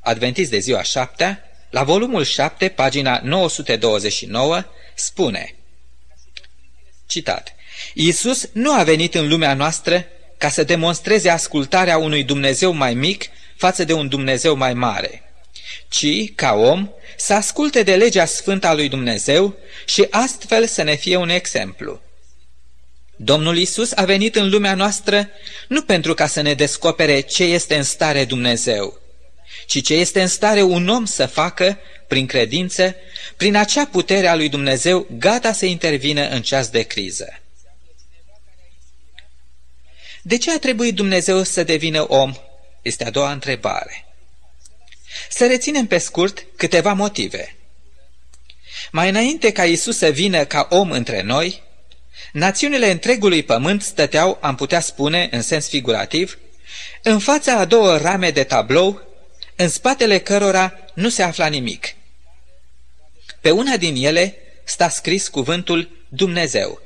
Adventist 0.00 0.50
de 0.50 0.58
ziua 0.58 0.82
șaptea, 0.82 1.42
la 1.70 1.84
volumul 1.84 2.24
7, 2.24 2.68
pagina 2.68 3.20
929, 3.24 4.64
spune 4.94 5.54
Citat 7.06 7.54
Iisus 7.94 8.48
nu 8.52 8.72
a 8.72 8.82
venit 8.82 9.14
în 9.14 9.28
lumea 9.28 9.54
noastră 9.54 10.06
ca 10.38 10.48
să 10.48 10.64
demonstreze 10.64 11.30
ascultarea 11.30 11.98
unui 11.98 12.24
Dumnezeu 12.24 12.72
mai 12.72 12.94
mic 12.94 13.24
față 13.56 13.84
de 13.84 13.92
un 13.92 14.08
Dumnezeu 14.08 14.56
mai 14.56 14.74
mare, 14.74 15.27
ci, 15.88 16.34
ca 16.34 16.52
om, 16.52 16.90
să 17.16 17.34
asculte 17.34 17.82
de 17.82 17.96
legea 17.96 18.24
sfântă 18.24 18.66
a 18.66 18.74
lui 18.74 18.88
Dumnezeu 18.88 19.56
și 19.86 20.06
astfel 20.10 20.66
să 20.66 20.82
ne 20.82 20.94
fie 20.94 21.16
un 21.16 21.28
exemplu. 21.28 22.00
Domnul 23.16 23.56
Isus 23.56 23.92
a 23.92 24.04
venit 24.04 24.36
în 24.36 24.48
lumea 24.48 24.74
noastră 24.74 25.28
nu 25.68 25.82
pentru 25.82 26.14
ca 26.14 26.26
să 26.26 26.40
ne 26.40 26.54
descopere 26.54 27.20
ce 27.20 27.44
este 27.44 27.76
în 27.76 27.82
stare 27.82 28.24
Dumnezeu, 28.24 29.00
ci 29.66 29.82
ce 29.82 29.94
este 29.94 30.20
în 30.20 30.28
stare 30.28 30.62
un 30.62 30.88
om 30.88 31.04
să 31.04 31.26
facă, 31.26 31.78
prin 32.08 32.26
credință, 32.26 32.94
prin 33.36 33.56
acea 33.56 33.86
putere 33.86 34.26
a 34.26 34.34
lui 34.34 34.48
Dumnezeu 34.48 35.06
gata 35.18 35.52
să 35.52 35.66
intervină 35.66 36.28
în 36.28 36.42
ceas 36.42 36.68
de 36.68 36.82
criză. 36.82 37.40
De 40.22 40.38
ce 40.38 40.50
a 40.50 40.58
trebuit 40.58 40.94
Dumnezeu 40.94 41.42
să 41.42 41.62
devină 41.62 42.10
om? 42.12 42.34
Este 42.82 43.04
a 43.04 43.10
doua 43.10 43.32
întrebare. 43.32 44.07
Să 45.30 45.46
reținem 45.46 45.86
pe 45.86 45.98
scurt 45.98 46.44
câteva 46.56 46.92
motive. 46.92 47.56
Mai 48.90 49.08
înainte 49.08 49.52
ca 49.52 49.64
Isus 49.64 49.96
să 49.96 50.08
vină 50.08 50.44
ca 50.44 50.66
om 50.70 50.90
între 50.90 51.22
noi, 51.22 51.62
națiunile 52.32 52.90
întregului 52.90 53.42
pământ 53.42 53.82
stăteau, 53.82 54.38
am 54.40 54.54
putea 54.54 54.80
spune, 54.80 55.28
în 55.30 55.42
sens 55.42 55.68
figurativ, 55.68 56.38
în 57.02 57.18
fața 57.18 57.56
a 57.56 57.64
două 57.64 57.96
rame 57.96 58.30
de 58.30 58.44
tablou, 58.44 59.02
în 59.56 59.68
spatele 59.68 60.18
cărora 60.18 60.78
nu 60.94 61.08
se 61.08 61.22
afla 61.22 61.46
nimic. 61.46 61.94
Pe 63.40 63.50
una 63.50 63.76
din 63.76 64.04
ele 64.04 64.36
sta 64.64 64.88
scris 64.88 65.28
cuvântul 65.28 66.06
Dumnezeu, 66.08 66.80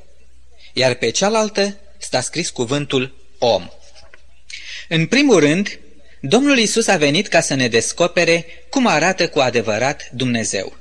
iar 0.73 0.93
pe 0.93 1.09
cealaltă 1.09 1.77
sta 1.97 2.21
scris 2.21 2.49
cuvântul 2.49 3.15
om. 3.39 3.69
În 4.87 5.07
primul 5.07 5.39
rând, 5.39 5.79
Domnul 6.25 6.57
Isus 6.57 6.87
a 6.87 6.97
venit 6.97 7.27
ca 7.27 7.41
să 7.41 7.53
ne 7.53 7.67
descopere 7.67 8.45
cum 8.69 8.87
arată 8.87 9.27
cu 9.27 9.39
adevărat 9.39 10.09
Dumnezeu. 10.11 10.77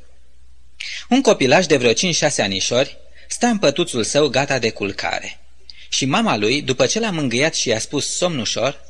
Un 1.09 1.21
copilaj 1.21 1.67
de 1.67 1.77
vreo 1.77 1.93
5-6 1.93 1.95
anișori 2.39 2.97
sta 3.29 3.49
în 3.49 3.59
pătuțul 3.59 4.05
său 4.05 4.29
gata 4.29 4.59
de 4.59 4.71
culcare. 4.71 5.39
Și 5.89 6.05
mama 6.05 6.37
lui, 6.37 6.63
după 6.63 6.87
ce 6.87 7.01
l-a 7.01 7.11
mângâiat 7.11 7.55
și 7.55 7.69
i-a 7.69 7.79
spus 7.79 8.17
somn 8.17 8.39
ușor, 8.39 8.85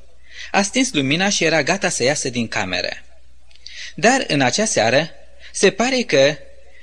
a 0.51 0.63
stins 0.63 0.93
lumina 0.93 1.29
și 1.29 1.45
era 1.45 1.63
gata 1.63 1.89
să 1.89 2.03
iasă 2.03 2.29
din 2.29 2.49
cameră. 2.49 2.91
Dar 3.95 4.25
în 4.27 4.41
acea 4.41 4.65
seară, 4.65 5.11
se 5.53 5.71
pare 5.71 6.03
că 6.03 6.37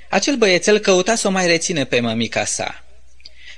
acel 0.08 0.36
băiețel 0.36 0.78
căuta 0.78 1.14
să 1.14 1.26
o 1.26 1.30
mai 1.30 1.46
rețină 1.46 1.84
pe 1.84 2.00
mămica 2.00 2.44
sa. 2.44 2.84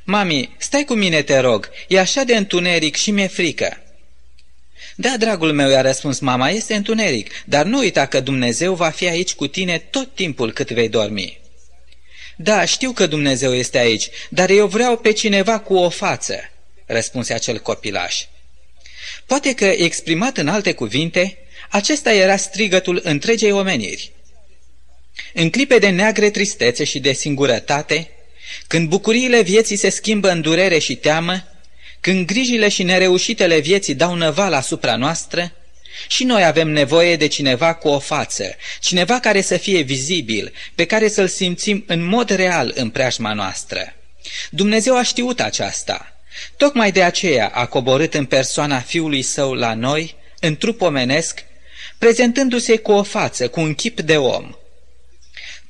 Mami, 0.05 0.55
stai 0.59 0.85
cu 0.85 0.95
mine, 0.95 1.23
te 1.23 1.39
rog, 1.39 1.71
e 1.89 1.99
așa 1.99 2.23
de 2.23 2.37
întuneric 2.37 2.97
și 2.97 3.11
mi-e 3.11 3.27
frică. 3.27 3.82
Da, 5.03 5.17
dragul 5.17 5.53
meu, 5.53 5.71
i-a 5.71 5.81
răspuns 5.81 6.19
mama, 6.19 6.51
este 6.51 6.75
întuneric, 6.75 7.31
dar 7.45 7.65
nu 7.65 7.79
uita 7.79 8.07
că 8.07 8.21
Dumnezeu 8.21 8.75
va 8.75 8.91
fi 8.91 9.09
aici 9.09 9.35
cu 9.35 9.47
tine 9.47 9.79
tot 9.79 10.15
timpul 10.15 10.53
cât 10.53 10.71
vei 10.71 10.89
dormi. 10.89 11.41
Da, 12.37 12.65
știu 12.65 12.93
că 12.93 13.07
Dumnezeu 13.07 13.55
este 13.55 13.79
aici, 13.79 14.09
dar 14.29 14.51
eu 14.51 14.67
vreau 14.67 14.97
pe 14.97 15.13
cineva 15.13 15.59
cu 15.59 15.75
o 15.75 15.89
față, 15.89 16.37
răspunse 16.87 17.33
acel 17.33 17.59
copilaș. 17.59 18.25
Poate 19.27 19.55
că, 19.55 19.65
exprimat 19.65 20.37
în 20.37 20.49
alte 20.49 20.73
cuvinte, 20.73 21.39
acesta 21.71 22.13
era 22.13 22.37
strigătul 22.37 23.01
întregei 23.03 23.53
omeniri. 23.53 24.13
În 25.35 25.51
clipe 25.51 25.79
de 25.79 25.89
neagre 25.89 26.31
tristețe 26.31 26.85
și 26.85 27.01
de 27.01 27.13
singurătate, 27.13 28.11
când 28.67 28.89
bucuriile 28.89 29.43
vieții 29.43 29.77
se 29.77 29.89
schimbă 29.89 30.31
în 30.31 30.41
durere 30.41 30.79
și 30.79 30.97
teamă, 30.97 31.52
când 32.03 32.27
grijile 32.27 32.69
și 32.69 32.83
nereușitele 32.83 33.59
vieții 33.59 33.95
dau 33.95 34.15
năval 34.15 34.53
asupra 34.53 34.97
noastră, 34.97 35.53
și 36.09 36.25
noi 36.25 36.45
avem 36.45 36.69
nevoie 36.69 37.17
de 37.17 37.27
cineva 37.27 37.75
cu 37.75 37.89
o 37.89 37.99
față, 37.99 38.55
cineva 38.81 39.21
care 39.21 39.41
să 39.41 39.57
fie 39.57 39.81
vizibil, 39.81 40.53
pe 40.75 40.85
care 40.85 41.09
să-l 41.09 41.29
simțim 41.29 41.85
în 41.87 42.05
mod 42.05 42.31
real 42.31 42.73
în 42.75 42.91
preajma 42.91 43.33
noastră. 43.33 43.95
Dumnezeu 44.51 44.97
a 44.97 45.03
știut 45.03 45.41
aceasta. 45.41 46.23
Tocmai 46.57 46.93
de 46.93 47.03
aceea 47.03 47.49
a 47.55 47.67
coborât 47.67 48.15
în 48.15 48.25
persoana 48.25 48.81
Fiului 48.81 49.23
Său 49.23 49.53
la 49.53 49.75
noi, 49.75 50.15
în 50.41 50.57
trup 50.57 50.81
omenesc, 50.81 51.45
prezentându-se 51.99 52.77
cu 52.77 52.93
o 52.93 53.03
față, 53.03 53.49
cu 53.49 53.61
un 53.61 53.75
chip 53.75 54.01
de 54.01 54.17
om– 54.17 54.55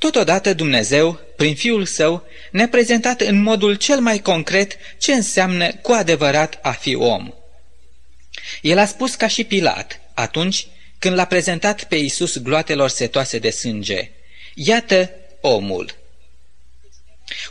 Totodată 0.03 0.55
Dumnezeu, 0.55 1.21
prin 1.37 1.55
Fiul 1.55 1.85
Său, 1.85 2.27
ne-a 2.51 2.69
prezentat 2.69 3.21
în 3.21 3.43
modul 3.43 3.75
cel 3.75 4.01
mai 4.01 4.19
concret 4.19 4.77
ce 4.99 5.13
înseamnă 5.13 5.73
cu 5.73 5.93
adevărat 5.93 6.59
a 6.63 6.71
fi 6.71 6.95
om. 6.95 7.33
El 8.63 8.79
a 8.79 8.87
spus 8.87 9.15
ca 9.15 9.27
și 9.27 9.45
Pilat, 9.45 10.01
atunci 10.15 10.67
când 10.99 11.15
l-a 11.15 11.25
prezentat 11.25 11.85
pe 11.85 11.97
Iisus 11.97 12.39
gloatelor 12.39 12.89
setoase 12.89 13.39
de 13.39 13.51
sânge, 13.51 14.11
Iată 14.55 15.11
omul. 15.41 15.95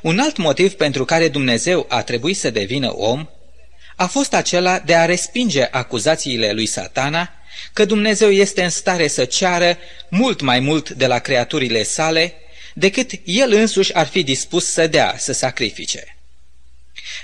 Un 0.02 0.20
alt 0.20 0.38
motiv 0.38 0.74
pentru 0.74 1.06
care 1.06 1.30
Dumnezeu 1.30 1.86
a 1.90 2.04
trebuit 2.04 2.38
să 2.38 2.50
devină 2.50 2.94
om 2.96 3.30
a 3.96 4.08
fost 4.08 4.34
acela 4.34 4.80
de 4.80 4.96
a 4.96 5.06
respinge 5.06 5.68
acuzațiile 5.72 6.52
lui 6.52 6.66
satana 6.66 7.34
că 7.74 7.86
Dumnezeu 7.86 8.32
este 8.32 8.64
în 8.64 8.70
stare 8.70 9.08
să 9.08 9.26
ceară 9.26 9.78
mult 10.10 10.42
mai 10.42 10.60
mult 10.60 10.90
de 10.90 11.08
la 11.08 11.20
creaturile 11.20 11.84
sale 11.84 12.34
decât 12.74 13.12
el 13.24 13.52
însuși 13.52 13.94
ar 13.94 14.08
fi 14.08 14.24
dispus 14.24 14.66
să 14.66 14.88
dea, 14.88 15.16
să 15.18 15.34
sacrifice. 15.34 16.18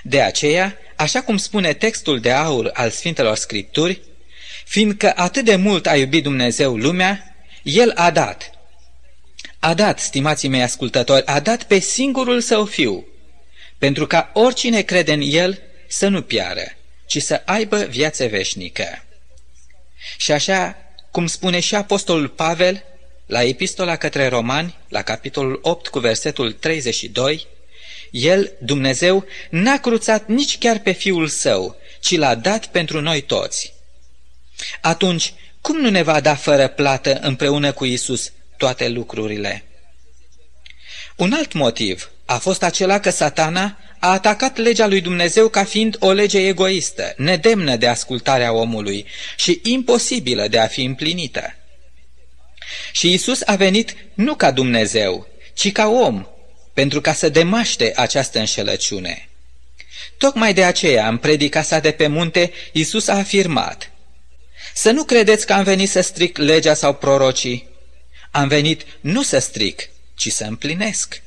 De 0.03 0.21
aceea, 0.21 0.77
așa 0.95 1.21
cum 1.21 1.37
spune 1.37 1.73
textul 1.73 2.19
de 2.19 2.31
aur 2.31 2.69
al 2.73 2.89
Sfintelor 2.89 3.35
Scripturi, 3.35 4.01
fiindcă 4.65 5.13
atât 5.15 5.45
de 5.45 5.55
mult 5.55 5.87
a 5.87 5.95
iubit 5.95 6.23
Dumnezeu 6.23 6.77
lumea, 6.77 7.35
El 7.63 7.91
a 7.95 8.11
dat. 8.11 8.51
A 9.59 9.73
dat, 9.73 9.99
stimații 9.99 10.49
mei 10.49 10.61
ascultători, 10.61 11.25
a 11.25 11.39
dat 11.39 11.63
pe 11.63 11.79
singurul 11.79 12.41
său 12.41 12.65
fiu, 12.65 13.05
pentru 13.77 14.07
ca 14.07 14.29
oricine 14.33 14.81
crede 14.81 15.13
în 15.13 15.21
El 15.23 15.61
să 15.87 16.07
nu 16.07 16.21
piară, 16.21 16.75
ci 17.05 17.21
să 17.21 17.41
aibă 17.45 17.77
viață 17.77 18.27
veșnică. 18.27 19.05
Și 20.17 20.31
așa 20.31 20.77
cum 21.11 21.27
spune 21.27 21.59
și 21.59 21.75
Apostolul 21.75 22.27
Pavel 22.27 22.83
la 23.25 23.43
epistola 23.43 23.95
către 23.95 24.27
romani, 24.27 24.75
la 24.89 25.01
capitolul 25.01 25.59
8 25.61 25.87
cu 25.87 25.99
versetul 25.99 26.51
32, 26.51 27.47
el, 28.11 28.51
Dumnezeu, 28.59 29.25
n-a 29.49 29.77
cruțat 29.77 30.27
nici 30.27 30.57
chiar 30.57 30.79
pe 30.79 30.91
Fiul 30.91 31.27
Său, 31.27 31.75
ci 31.99 32.17
l-a 32.17 32.35
dat 32.35 32.65
pentru 32.65 33.01
noi 33.01 33.21
toți. 33.21 33.73
Atunci, 34.81 35.33
cum 35.61 35.79
nu 35.79 35.89
ne 35.89 36.01
va 36.01 36.19
da 36.19 36.35
fără 36.35 36.67
plată 36.67 37.19
împreună 37.21 37.71
cu 37.71 37.85
Isus 37.85 38.31
toate 38.57 38.89
lucrurile? 38.89 39.63
Un 41.15 41.33
alt 41.33 41.53
motiv 41.53 42.11
a 42.25 42.37
fost 42.37 42.63
acela 42.63 42.99
că 42.99 43.09
satana 43.09 43.77
a 43.99 44.11
atacat 44.11 44.57
legea 44.57 44.87
lui 44.87 45.01
Dumnezeu 45.01 45.47
ca 45.47 45.63
fiind 45.63 45.95
o 45.99 46.11
lege 46.11 46.47
egoistă, 46.47 47.13
nedemnă 47.17 47.75
de 47.75 47.87
ascultarea 47.87 48.53
omului 48.53 49.05
și 49.37 49.59
imposibilă 49.63 50.47
de 50.47 50.59
a 50.59 50.67
fi 50.67 50.83
împlinită. 50.83 51.55
Și 52.91 53.13
Isus 53.13 53.41
a 53.45 53.55
venit 53.55 53.95
nu 54.13 54.35
ca 54.35 54.51
Dumnezeu, 54.51 55.27
ci 55.53 55.71
ca 55.71 55.87
om, 55.87 56.27
pentru 56.73 57.01
ca 57.01 57.13
să 57.13 57.29
demaște 57.29 57.93
această 57.95 58.39
înșelăciune. 58.39 59.29
Tocmai 60.17 60.53
de 60.53 60.63
aceea, 60.63 61.07
în 61.07 61.17
predica 61.17 61.61
sa 61.61 61.79
de 61.79 61.91
pe 61.91 62.07
munte, 62.07 62.51
Isus 62.71 63.07
a 63.07 63.17
afirmat, 63.17 63.91
Să 64.73 64.91
nu 64.91 65.03
credeți 65.03 65.45
că 65.45 65.53
am 65.53 65.63
venit 65.63 65.89
să 65.89 66.01
stric 66.01 66.37
legea 66.37 66.73
sau 66.73 66.93
prorocii. 66.93 67.67
Am 68.31 68.47
venit 68.47 68.85
nu 68.99 69.21
să 69.23 69.39
stric, 69.39 69.89
ci 70.15 70.31
să 70.31 70.43
împlinesc. 70.43 71.21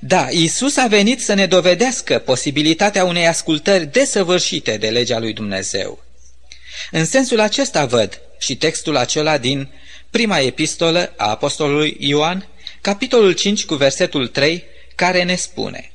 Da, 0.00 0.28
Isus 0.30 0.76
a 0.76 0.86
venit 0.86 1.20
să 1.20 1.34
ne 1.34 1.46
dovedească 1.46 2.18
posibilitatea 2.18 3.04
unei 3.04 3.26
ascultări 3.26 3.86
desăvârșite 3.86 4.76
de 4.76 4.88
legea 4.88 5.18
lui 5.18 5.32
Dumnezeu. 5.32 6.04
În 6.90 7.04
sensul 7.04 7.40
acesta 7.40 7.86
văd 7.86 8.20
și 8.38 8.56
textul 8.56 8.96
acela 8.96 9.38
din 9.38 9.68
prima 10.10 10.38
epistolă 10.38 11.12
a 11.16 11.28
apostolului 11.28 11.96
Ioan, 11.98 12.48
capitolul 12.80 13.32
5 13.32 13.64
cu 13.64 13.74
versetul 13.74 14.28
3, 14.28 14.64
care 14.94 15.22
ne 15.22 15.34
spune 15.34 15.92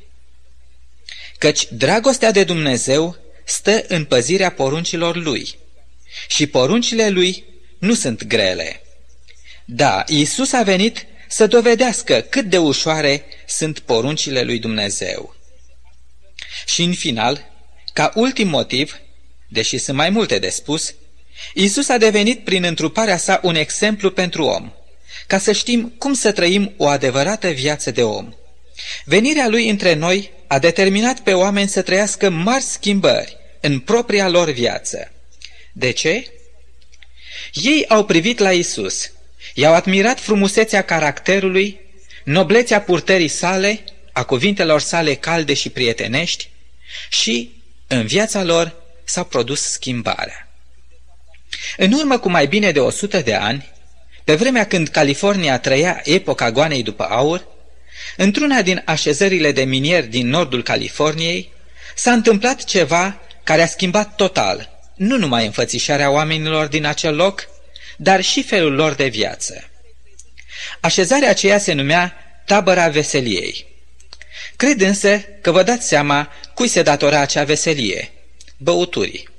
Căci 1.38 1.68
dragostea 1.72 2.32
de 2.32 2.44
Dumnezeu 2.44 3.18
stă 3.44 3.84
în 3.88 4.06
păzirea 4.06 4.52
poruncilor 4.52 5.16
Lui 5.16 5.56
și 6.28 6.48
poruncile 6.48 7.10
Lui 7.10 7.44
nu 7.80 7.94
sunt 7.94 8.24
grele. 8.24 8.82
Da, 9.66 10.04
Isus 10.08 10.52
a 10.52 10.64
venit 10.64 11.06
să 11.34 11.48
dovedească 11.48 12.20
cât 12.20 12.46
de 12.46 12.58
ușoare 12.58 13.24
sunt 13.48 13.80
poruncile 13.80 14.42
lui 14.42 14.60
Dumnezeu. 14.60 15.36
Și 16.66 16.84
în 16.84 16.94
final, 16.94 17.52
ca 17.94 18.12
ultim 18.16 18.48
motiv, 18.48 19.00
deși 19.48 19.78
sunt 19.78 19.98
mai 19.98 20.10
multe 20.10 20.40
de 20.40 20.50
spus, 20.50 20.94
Isus 21.54 21.90
a 21.90 21.98
devenit 21.98 22.44
prin 22.44 22.64
întruparea 22.64 23.18
sa 23.18 23.40
un 23.44 23.56
exemplu 23.56 24.12
pentru 24.12 24.44
om, 24.44 24.74
ca 25.28 25.38
să 25.38 25.52
știm 25.52 25.94
cum 25.98 26.14
să 26.14 26.32
trăim 26.32 26.74
o 26.78 26.88
adevărată 26.88 27.50
viață 27.50 27.92
de 27.92 28.04
om. 28.04 28.34
Venirea 29.06 29.48
lui 29.48 29.70
între 29.70 29.94
noi 29.94 30.32
a 30.48 30.60
determinat 30.60 31.20
pe 31.20 31.34
oameni 31.34 31.70
să 31.70 31.82
trăiască 31.82 32.30
mari 32.30 32.64
schimbări 32.64 33.38
în 33.62 33.80
propria 33.80 34.30
lor 34.30 34.50
viață. 34.50 35.12
De 35.72 35.92
ce? 35.92 36.34
Ei 37.54 37.86
au 37.88 38.06
privit 38.06 38.40
la 38.40 38.52
Isus, 38.52 39.12
i-au 39.54 39.74
admirat 39.74 40.20
frumusețea 40.20 40.82
caracterului, 40.82 41.80
noblețea 42.24 42.82
purtării 42.82 43.28
sale, 43.28 43.84
a 44.12 44.24
cuvintelor 44.24 44.82
sale 44.82 45.14
calde 45.14 45.54
și 45.54 45.70
prietenești 45.70 46.50
și, 47.10 47.62
în 47.88 48.06
viața 48.06 48.44
lor, 48.44 48.76
s-a 49.04 49.24
produs 49.24 49.62
schimbarea. 49.62 50.48
În 51.78 51.92
urmă 51.92 52.18
cu 52.18 52.30
mai 52.30 52.48
bine 52.48 52.72
de 52.72 52.80
100 52.80 53.20
de 53.20 53.34
ani, 53.34 53.72
pe 54.24 54.36
vremea 54.36 54.68
când 54.68 54.88
California 54.88 55.60
trăia 55.60 56.02
epoca 56.04 56.52
goanei 56.52 56.84
după 56.84 57.04
aur, 57.04 57.48
într-una 58.18 58.62
din 58.62 58.82
așezările 58.86 59.52
de 59.52 59.64
minieri 59.64 60.08
din 60.08 60.28
nordul 60.28 60.64
Californiei, 60.64 61.52
s-a 61.96 62.12
întâmplat 62.12 62.64
ceva 62.64 63.20
care 63.44 63.62
a 63.62 63.68
schimbat 63.68 64.16
total, 64.16 64.70
nu 64.96 65.18
numai 65.18 65.46
înfățișarea 65.46 66.12
oamenilor 66.12 66.68
din 66.68 66.86
acel 66.86 67.16
loc, 67.16 67.50
dar 67.98 68.22
și 68.22 68.44
felul 68.44 68.74
lor 68.74 68.94
de 68.94 69.08
viață. 69.08 69.70
Așezarea 70.80 71.30
aceea 71.30 71.58
se 71.58 71.74
numea 71.74 72.18
Tabăra 72.46 72.88
Veseliei. 72.88 73.66
Cred 74.56 74.82
însă 74.82 75.18
că 75.42 75.52
vă 75.52 75.64
dați 75.64 75.88
seama 75.88 76.32
cui 76.54 76.68
se 76.68 76.82
datora 76.82 77.20
acea 77.20 77.44
veselie, 77.44 78.12
băuturii. 78.58 79.32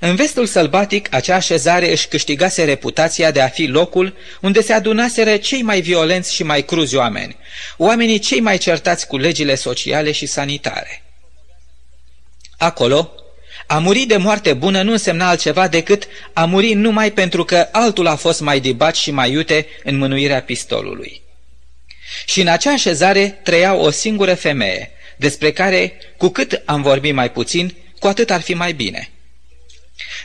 În 0.00 0.14
vestul 0.14 0.46
sălbatic, 0.46 1.14
acea 1.14 1.34
așezare 1.34 1.90
își 1.90 2.08
câștigase 2.08 2.64
reputația 2.64 3.30
de 3.30 3.40
a 3.40 3.48
fi 3.48 3.66
locul 3.66 4.16
unde 4.40 4.62
se 4.62 4.72
adunaseră 4.72 5.36
cei 5.36 5.62
mai 5.62 5.80
violenți 5.80 6.34
și 6.34 6.42
mai 6.42 6.62
cruzi 6.62 6.96
oameni, 6.96 7.36
oamenii 7.76 8.18
cei 8.18 8.40
mai 8.40 8.58
certați 8.58 9.06
cu 9.06 9.16
legile 9.16 9.54
sociale 9.54 10.12
și 10.12 10.26
sanitare. 10.26 11.02
Acolo, 12.58 13.12
a 13.66 13.78
muri 13.78 14.04
de 14.04 14.16
moarte 14.16 14.52
bună 14.52 14.82
nu 14.82 14.92
însemna 14.92 15.28
altceva 15.28 15.68
decât 15.68 16.08
a 16.32 16.44
muri 16.44 16.72
numai 16.72 17.10
pentru 17.12 17.44
că 17.44 17.68
altul 17.72 18.06
a 18.06 18.16
fost 18.16 18.40
mai 18.40 18.60
dibat 18.60 18.94
și 18.94 19.10
mai 19.10 19.30
iute 19.30 19.66
în 19.84 19.96
mânuirea 19.96 20.42
pistolului. 20.42 21.22
Și 22.26 22.40
în 22.40 22.48
acea 22.48 22.72
așezare 22.72 23.40
trăia 23.42 23.74
o 23.74 23.90
singură 23.90 24.34
femeie, 24.34 24.90
despre 25.16 25.52
care, 25.52 25.92
cu 26.16 26.28
cât 26.28 26.62
am 26.64 26.82
vorbit 26.82 27.14
mai 27.14 27.30
puțin, 27.30 27.74
cu 27.98 28.06
atât 28.06 28.30
ar 28.30 28.40
fi 28.40 28.54
mai 28.54 28.72
bine– 28.72 29.08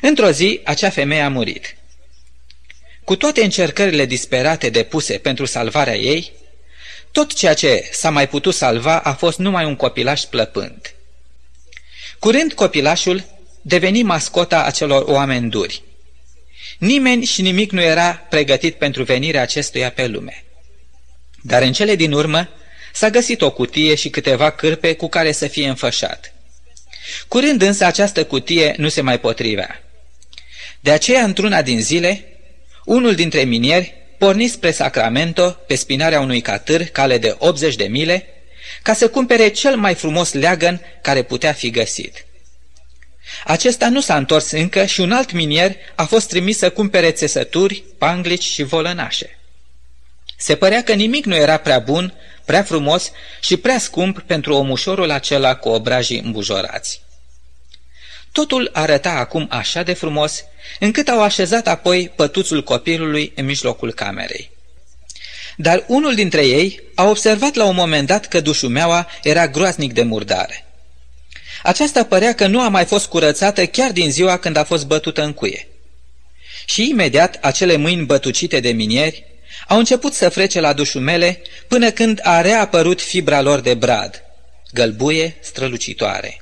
Într-o 0.02 0.32
zi, 0.32 0.62
acea 0.64 0.90
femeie 0.90 1.22
a 1.22 1.30
murit. 1.30 1.76
Cu 3.04 3.16
toate 3.16 3.44
încercările 3.44 4.06
disperate 4.06 4.70
depuse 4.70 5.18
pentru 5.18 5.46
salvarea 5.46 5.96
ei, 5.96 6.32
tot 7.12 7.34
ceea 7.34 7.54
ce 7.54 7.90
s-a 7.92 8.10
mai 8.10 8.28
putut 8.28 8.54
salva 8.54 9.00
a 9.00 9.14
fost 9.14 9.38
numai 9.38 9.66
un 9.66 9.76
copilaș 9.76 10.22
plăpând. 10.22 10.94
Curând 12.20 12.54
copilașul 12.54 13.24
deveni 13.62 14.04
mascota 14.04 14.64
acelor 14.64 15.04
oameni 15.08 15.50
duri. 15.50 15.84
Nimeni 16.78 17.26
și 17.26 17.42
nimic 17.42 17.72
nu 17.72 17.82
era 17.82 18.14
pregătit 18.14 18.76
pentru 18.76 19.04
venirea 19.04 19.42
acestuia 19.42 19.92
pe 19.92 20.08
lume. 20.08 20.44
Dar 21.42 21.62
în 21.62 21.74
cele 21.74 21.96
din 21.96 22.12
urmă 22.12 22.50
s-a 22.94 23.10
găsit 23.10 23.42
o 23.42 23.52
cutie 23.52 23.96
și 23.96 24.10
câteva 24.10 24.50
cârpe 24.50 24.94
cu 24.94 25.08
care 25.08 25.32
să 25.32 25.48
fie 25.48 25.68
înfășat. 25.68 26.34
Curând 27.28 27.62
însă 27.62 27.86
această 27.86 28.26
cutie 28.26 28.74
nu 28.78 28.90
se 28.90 29.02
mai 29.02 29.20
potrivea. 29.20 29.84
De 30.80 30.92
aceea, 30.92 31.24
într-una 31.24 31.62
din 31.62 31.82
zile, 31.82 32.26
unul 32.86 33.16
dintre 33.16 33.44
minieri 33.44 33.94
porni 34.18 34.48
spre 34.48 34.72
Sacramento 34.72 35.50
pe 35.50 35.76
spinarea 35.76 36.20
unui 36.20 36.42
catâr 36.42 36.84
cale 36.84 37.18
de 37.18 37.36
80 37.38 37.76
de 37.76 37.86
mile 37.86 38.26
ca 38.84 38.94
să 38.94 39.10
cumpere 39.10 39.48
cel 39.48 39.76
mai 39.76 39.96
frumos 39.96 40.34
leagăn 40.34 40.82
care 41.02 41.22
putea 41.22 41.54
fi 41.54 41.70
găsit. 41.70 42.26
Acesta 43.46 43.90
nu 43.90 44.02
s-a 44.02 44.18
întors 44.18 44.52
încă 44.52 44.86
și 44.86 45.02
un 45.02 45.12
alt 45.12 45.32
minier 45.32 45.76
a 45.96 46.06
fost 46.06 46.28
trimis 46.28 46.58
să 46.58 46.70
cumpere 46.70 47.12
țesături, 47.12 47.84
panglici 47.98 48.44
și 48.44 48.64
volănașe. 48.64 49.40
Se 50.38 50.56
părea 50.56 50.84
că 50.84 50.94
nimic 50.94 51.26
nu 51.26 51.36
era 51.36 51.58
prea 51.58 51.80
bun, 51.80 52.14
prea 52.46 52.64
frumos 52.64 53.12
și 53.42 53.58
prea 53.58 53.80
scump 53.80 54.20
pentru 54.20 54.54
omușorul 54.54 55.12
acela 55.12 55.56
cu 55.56 55.70
obrajii 55.70 56.20
îmbujorați. 56.20 57.02
Totul 58.32 58.70
arăta 58.74 59.12
acum 59.12 59.48
așa 59.50 59.84
de 59.84 59.94
frumos, 59.94 60.44
încât 60.80 61.08
au 61.08 61.22
așezat 61.22 61.68
apoi 61.68 62.12
pătuțul 62.16 62.64
copilului 62.64 63.32
în 63.36 63.46
mijlocul 63.46 63.94
camerei. 63.94 64.52
Dar 65.62 65.84
unul 65.88 66.16
dintre 66.16 66.46
ei 66.46 66.82
a 66.96 67.04
observat 67.04 67.56
la 67.56 67.66
un 67.66 67.76
moment 67.76 68.08
dat 68.08 68.28
că 68.28 68.40
dușumeaua 68.40 69.08
era 69.24 69.48
groaznic 69.48 69.94
de 69.94 70.04
murdare. 70.04 70.66
Aceasta 71.64 72.04
părea 72.06 72.36
că 72.36 72.48
nu 72.48 72.62
a 72.62 72.70
mai 72.70 72.86
fost 72.86 73.08
curățată 73.08 73.66
chiar 73.66 73.92
din 73.92 74.12
ziua 74.12 74.38
când 74.38 74.56
a 74.56 74.64
fost 74.64 74.86
bătută 74.86 75.24
în 75.24 75.34
cuie. 75.34 75.68
Și 76.66 76.90
imediat 76.90 77.38
acele 77.42 77.76
mâini 77.76 78.06
bătucite 78.06 78.60
de 78.60 78.72
minieri 78.72 79.26
au 79.68 79.78
început 79.78 80.14
să 80.14 80.30
frece 80.30 80.60
la 80.60 80.74
dușumele 80.74 81.42
până 81.68 81.92
când 81.92 82.20
a 82.24 82.42
reapărut 82.42 83.02
fibra 83.02 83.42
lor 83.42 83.60
de 83.60 83.74
brad, 83.74 84.24
gălbuie 84.74 85.36
strălucitoare. 85.42 86.42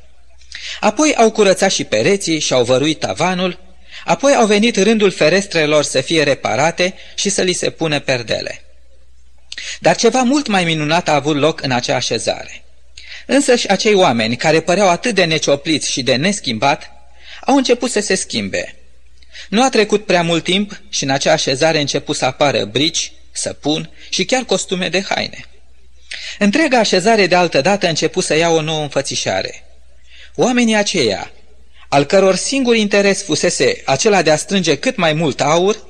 Apoi 0.80 1.16
au 1.16 1.32
curățat 1.32 1.72
și 1.72 1.84
pereții 1.84 2.40
și 2.40 2.54
au 2.54 2.64
văruit 2.64 3.00
tavanul, 3.00 3.60
apoi 4.06 4.34
au 4.34 4.46
venit 4.46 4.76
rândul 4.76 5.12
ferestrelor 5.12 5.84
să 5.84 6.02
fie 6.02 6.24
reparate 6.24 6.94
și 7.16 7.30
să 7.30 7.42
li 7.42 7.54
se 7.54 7.70
pune 7.70 8.00
perdele. 8.00 8.62
Dar 9.80 9.96
ceva 9.96 10.22
mult 10.22 10.48
mai 10.48 10.64
minunat 10.64 11.10
a 11.10 11.14
avut 11.14 11.36
loc 11.36 11.62
în 11.62 11.72
acea 11.72 11.96
așezare. 11.96 12.64
Însă 13.26 13.56
și 13.56 13.68
acei 13.68 13.94
oameni 13.94 14.36
care 14.36 14.60
păreau 14.60 14.90
atât 14.90 15.16
de 15.16 15.26
neciopliți 15.26 15.92
și 15.92 16.04
de 16.04 16.16
neschimbat, 16.16 16.92
au 17.46 17.56
început 17.56 17.92
să 17.92 18.00
se 18.00 18.16
schimbe. 18.16 18.76
Nu 19.50 19.64
a 19.64 19.70
trecut 19.70 20.06
prea 20.06 20.24
mult 20.24 20.44
timp 20.44 20.82
și 20.90 21.04
în 21.04 21.10
acea 21.10 21.32
așezare 21.32 21.78
a 21.78 21.82
început 21.82 22.16
să 22.16 22.26
apară 22.26 22.66
brici, 22.66 23.12
săpun 23.32 23.90
și 24.10 24.26
chiar 24.26 24.44
costume 24.44 24.90
de 24.90 25.02
haine. 25.10 25.46
Întreaga 26.40 26.80
așezare 26.80 27.28
de 27.28 27.36
altă 27.36 27.62
dată 27.62 27.86
a 27.86 27.90
început 27.90 28.24
să 28.24 28.36
ia 28.36 28.50
o 28.50 28.62
nouă 28.62 28.82
înfățișare– 28.82 29.62
Oamenii 30.40 30.76
aceia, 30.76 31.32
al 31.90 32.06
căror 32.06 32.36
singur 32.36 32.76
interes 32.76 33.24
fusese 33.24 33.82
acela 33.86 34.22
de 34.22 34.32
a 34.32 34.36
strânge 34.36 34.78
cât 34.78 34.96
mai 34.96 35.14
mult 35.14 35.42
aur, 35.42 35.88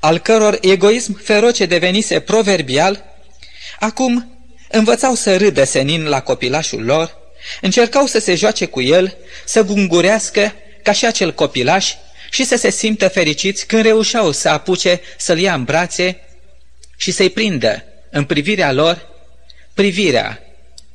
al 0.00 0.18
căror 0.18 0.58
egoism 0.60 1.22
feroce 1.22 1.66
devenise 1.66 2.20
proverbial, 2.20 3.04
acum 3.78 4.38
învățau 4.68 5.14
să 5.14 5.36
râdă 5.36 5.64
senin 5.64 6.04
la 6.04 6.20
copilașul 6.20 6.84
lor, 6.84 7.18
încercau 7.60 8.06
să 8.06 8.18
se 8.18 8.34
joace 8.34 8.66
cu 8.66 8.80
el, 8.80 9.16
să 9.44 9.62
gungurească 9.62 10.54
ca 10.82 10.92
și 10.92 11.06
acel 11.06 11.34
copilaș 11.34 11.94
și 12.30 12.44
să 12.44 12.56
se 12.56 12.70
simtă 12.70 13.08
fericiți 13.08 13.66
când 13.66 13.82
reușeau 13.82 14.30
să 14.30 14.48
apuce 14.48 15.00
să-l 15.16 15.38
ia 15.38 15.54
în 15.54 15.64
brațe 15.64 16.20
și 16.96 17.10
să-i 17.10 17.30
prindă 17.30 17.84
în 18.10 18.24
privirea 18.24 18.72
lor 18.72 19.10
privirea 19.74 20.42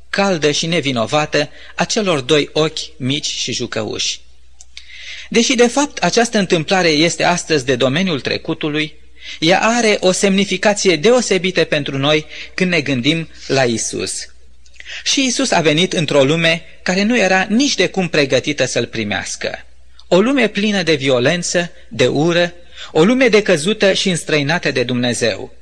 caldă 0.09 0.51
și 0.51 0.65
nevinovată 0.65 1.49
a 1.75 1.83
celor 1.83 2.19
doi 2.19 2.49
ochi 2.53 2.97
mici 2.97 3.25
și 3.25 3.53
jucăuși. 3.53 4.19
Deși 5.29 5.55
de 5.55 5.67
fapt 5.67 5.97
această 5.97 6.37
întâmplare 6.37 6.89
este 6.89 7.23
astăzi 7.23 7.65
de 7.65 7.75
domeniul 7.75 8.19
trecutului, 8.19 8.93
ea 9.39 9.59
are 9.61 9.97
o 9.99 10.11
semnificație 10.11 10.95
deosebită 10.95 11.63
pentru 11.63 11.97
noi 11.97 12.25
când 12.53 12.71
ne 12.71 12.81
gândim 12.81 13.29
la 13.47 13.63
Isus. 13.63 14.27
Și 15.03 15.25
Isus 15.25 15.51
a 15.51 15.61
venit 15.61 15.93
într-o 15.93 16.23
lume 16.23 16.63
care 16.83 17.03
nu 17.03 17.17
era 17.17 17.45
nici 17.49 17.75
de 17.75 17.87
cum 17.87 18.07
pregătită 18.07 18.65
să-l 18.65 18.85
primească. 18.85 19.65
O 20.07 20.21
lume 20.21 20.47
plină 20.47 20.83
de 20.83 20.93
violență, 20.93 21.71
de 21.89 22.07
ură, 22.07 22.53
o 22.91 23.03
lume 23.03 23.27
decăzută 23.27 23.93
și 23.93 24.09
înstrăinată 24.09 24.71
de 24.71 24.83
Dumnezeu. 24.83 25.55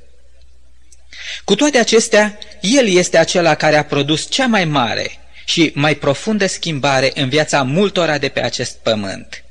Cu 1.44 1.54
toate 1.54 1.78
acestea, 1.78 2.38
El 2.60 2.88
este 2.88 3.18
acela 3.18 3.54
care 3.54 3.76
a 3.76 3.84
produs 3.84 4.30
cea 4.30 4.46
mai 4.46 4.64
mare 4.64 5.10
și 5.44 5.70
mai 5.74 5.94
profundă 5.94 6.46
schimbare 6.46 7.12
în 7.14 7.28
viața 7.28 7.62
multora 7.62 8.18
de 8.18 8.28
pe 8.28 8.40
acest 8.40 8.76
pământ. 8.76 9.44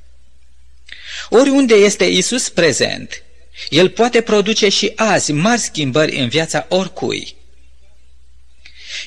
Oriunde 1.30 1.76
este 1.76 2.06
Isus 2.06 2.50
prezent, 2.50 3.24
El 3.70 3.90
poate 3.90 4.22
produce 4.22 4.70
și 4.70 4.92
azi 4.96 5.32
mari 5.32 5.62
schimbări 5.62 6.16
în 6.16 6.28
viața 6.28 6.66
oricui. 6.70 7.36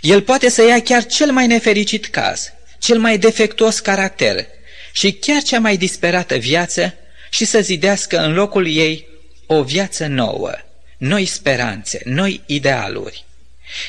El 0.01 0.23
poate 0.23 0.49
să 0.49 0.63
ia 0.63 0.83
chiar 0.83 1.07
cel 1.07 1.33
mai 1.33 1.47
nefericit 1.47 2.07
caz, 2.07 2.53
cel 2.79 2.99
mai 2.99 3.19
defectuos 3.19 3.79
caracter 3.79 4.47
și 4.93 5.13
chiar 5.13 5.43
cea 5.43 5.59
mai 5.59 5.77
disperată 5.77 6.37
viață 6.37 6.95
și 7.31 7.45
să 7.45 7.61
zidească 7.61 8.19
în 8.19 8.33
locul 8.33 8.67
ei 8.67 9.07
o 9.47 9.63
viață 9.63 10.07
nouă, 10.07 10.53
noi 10.99 11.25
speranțe, 11.25 12.01
noi 12.05 12.43
idealuri. 12.47 13.25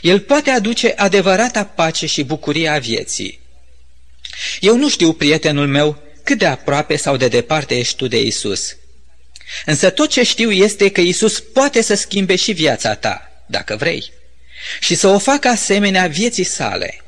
El 0.01 0.19
poate 0.19 0.49
aduce 0.49 0.93
adevărata 0.95 1.65
pace 1.65 2.05
și 2.05 2.23
bucuria 2.23 2.79
vieții. 2.79 3.39
Eu 4.59 4.77
nu 4.77 4.89
știu, 4.89 5.13
prietenul 5.13 5.67
meu, 5.67 6.01
cât 6.23 6.37
de 6.37 6.45
aproape 6.45 6.95
sau 6.95 7.17
de 7.17 7.27
departe 7.27 7.77
ești 7.77 7.95
tu 7.95 8.07
de 8.07 8.21
Isus. 8.21 8.75
Însă 9.65 9.89
tot 9.89 10.09
ce 10.09 10.23
știu 10.23 10.51
este 10.51 10.91
că 10.91 11.01
Isus 11.01 11.39
poate 11.39 11.81
să 11.81 11.95
schimbe 11.95 12.35
și 12.35 12.51
viața 12.51 12.95
ta, 12.95 13.43
dacă 13.45 13.75
vrei, 13.75 14.11
și 14.79 14.95
să 14.95 15.07
o 15.07 15.17
facă 15.17 15.47
asemenea 15.47 16.07
vieții 16.07 16.43
sale. 16.43 17.01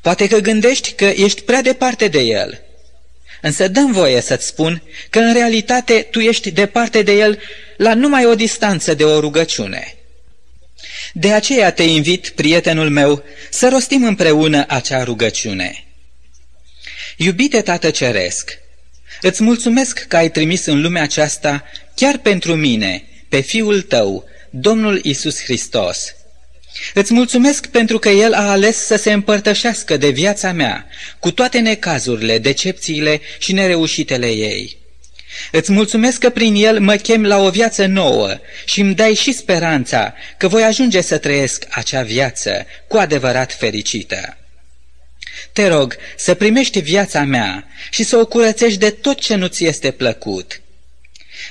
Poate 0.00 0.28
că 0.28 0.38
gândești 0.38 0.92
că 0.92 1.04
ești 1.04 1.42
prea 1.42 1.62
departe 1.62 2.08
de 2.08 2.20
El, 2.20 2.60
însă 3.40 3.68
dăm 3.68 3.92
voie 3.92 4.20
să-ți 4.20 4.46
spun 4.46 4.82
că 5.10 5.18
în 5.18 5.32
realitate 5.32 6.08
tu 6.10 6.18
ești 6.20 6.50
departe 6.50 7.02
de 7.02 7.12
El 7.12 7.42
la 7.76 7.94
numai 7.94 8.26
o 8.26 8.34
distanță 8.34 8.94
de 8.94 9.04
o 9.04 9.20
rugăciune. 9.20 9.94
De 11.12 11.32
aceea 11.32 11.72
te 11.72 11.82
invit, 11.82 12.28
prietenul 12.28 12.90
meu, 12.90 13.22
să 13.50 13.68
rostim 13.68 14.04
împreună 14.04 14.64
acea 14.68 15.04
rugăciune. 15.04 15.84
Iubite 17.22 17.60
Tată 17.60 17.90
Ceresc, 17.90 18.58
îți 19.20 19.42
mulțumesc 19.42 19.98
că 20.08 20.16
ai 20.16 20.30
trimis 20.30 20.66
în 20.66 20.80
lumea 20.80 21.02
aceasta, 21.02 21.64
chiar 21.94 22.18
pentru 22.18 22.54
mine, 22.54 23.04
pe 23.28 23.40
Fiul 23.40 23.82
Tău, 23.82 24.24
Domnul 24.50 25.00
Isus 25.02 25.42
Hristos. 25.42 26.14
Îți 26.94 27.12
mulțumesc 27.12 27.66
pentru 27.66 27.98
că 27.98 28.08
El 28.08 28.32
a 28.32 28.50
ales 28.50 28.76
să 28.76 28.96
se 28.96 29.12
împărtășească 29.12 29.96
de 29.96 30.08
viața 30.08 30.52
mea, 30.52 30.86
cu 31.18 31.30
toate 31.30 31.58
necazurile, 31.58 32.38
decepțiile 32.38 33.20
și 33.38 33.52
nereușitele 33.52 34.28
ei. 34.28 34.76
Îți 35.52 35.72
mulțumesc 35.72 36.18
că 36.18 36.30
prin 36.30 36.54
El 36.54 36.80
mă 36.80 36.94
chem 36.94 37.24
la 37.26 37.38
o 37.38 37.50
viață 37.50 37.86
nouă 37.86 38.38
și 38.64 38.80
îmi 38.80 38.94
dai 38.94 39.14
și 39.14 39.32
speranța 39.32 40.14
că 40.36 40.48
voi 40.48 40.62
ajunge 40.62 41.00
să 41.00 41.18
trăiesc 41.18 41.64
acea 41.70 42.02
viață 42.02 42.66
cu 42.88 42.96
adevărat 42.96 43.52
fericită. 43.54 44.34
Te 45.52 45.66
rog 45.66 45.96
să 46.16 46.34
primești 46.34 46.80
viața 46.80 47.24
mea 47.24 47.68
și 47.90 48.02
să 48.02 48.16
o 48.16 48.26
curățești 48.26 48.78
de 48.78 48.90
tot 48.90 49.20
ce 49.20 49.34
nu 49.34 49.46
ți 49.46 49.64
este 49.64 49.90
plăcut. 49.90 50.60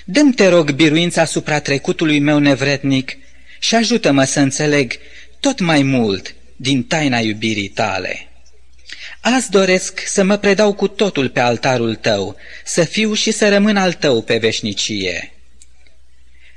Dăm 0.06 0.32
te 0.32 0.48
rog 0.48 0.72
biruința 0.72 1.22
asupra 1.22 1.60
trecutului 1.60 2.20
meu 2.20 2.40
nevrednic 2.40 3.18
și 3.60 3.76
ajută-mă 3.76 4.24
să 4.24 4.40
înțeleg 4.40 4.94
tot 5.40 5.60
mai 5.60 5.84
mult 5.84 6.36
din 6.56 6.84
taina 6.84 7.20
iubirii 7.20 7.68
tale. 7.68 8.28
Azi 9.22 9.50
doresc 9.50 10.04
să 10.06 10.24
mă 10.24 10.38
predau 10.38 10.74
cu 10.74 10.88
totul 10.88 11.30
pe 11.30 11.40
altarul 11.40 11.96
tău, 11.96 12.36
să 12.66 12.84
fiu 12.84 13.14
și 13.14 13.32
să 13.32 13.50
rămân 13.50 13.78
al 13.78 13.94
tău 13.94 14.22
pe 14.22 14.38
veșnicie. 14.38 15.34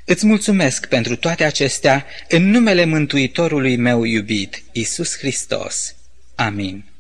Îți 0.05 0.27
mulțumesc 0.27 0.87
pentru 0.87 1.17
toate 1.17 1.45
acestea 1.45 2.07
în 2.29 2.51
numele 2.51 2.85
Mântuitorului 2.85 3.77
meu 3.77 4.05
iubit, 4.05 4.63
Isus 4.73 5.19
Hristos. 5.19 5.95
Amin. 6.35 6.92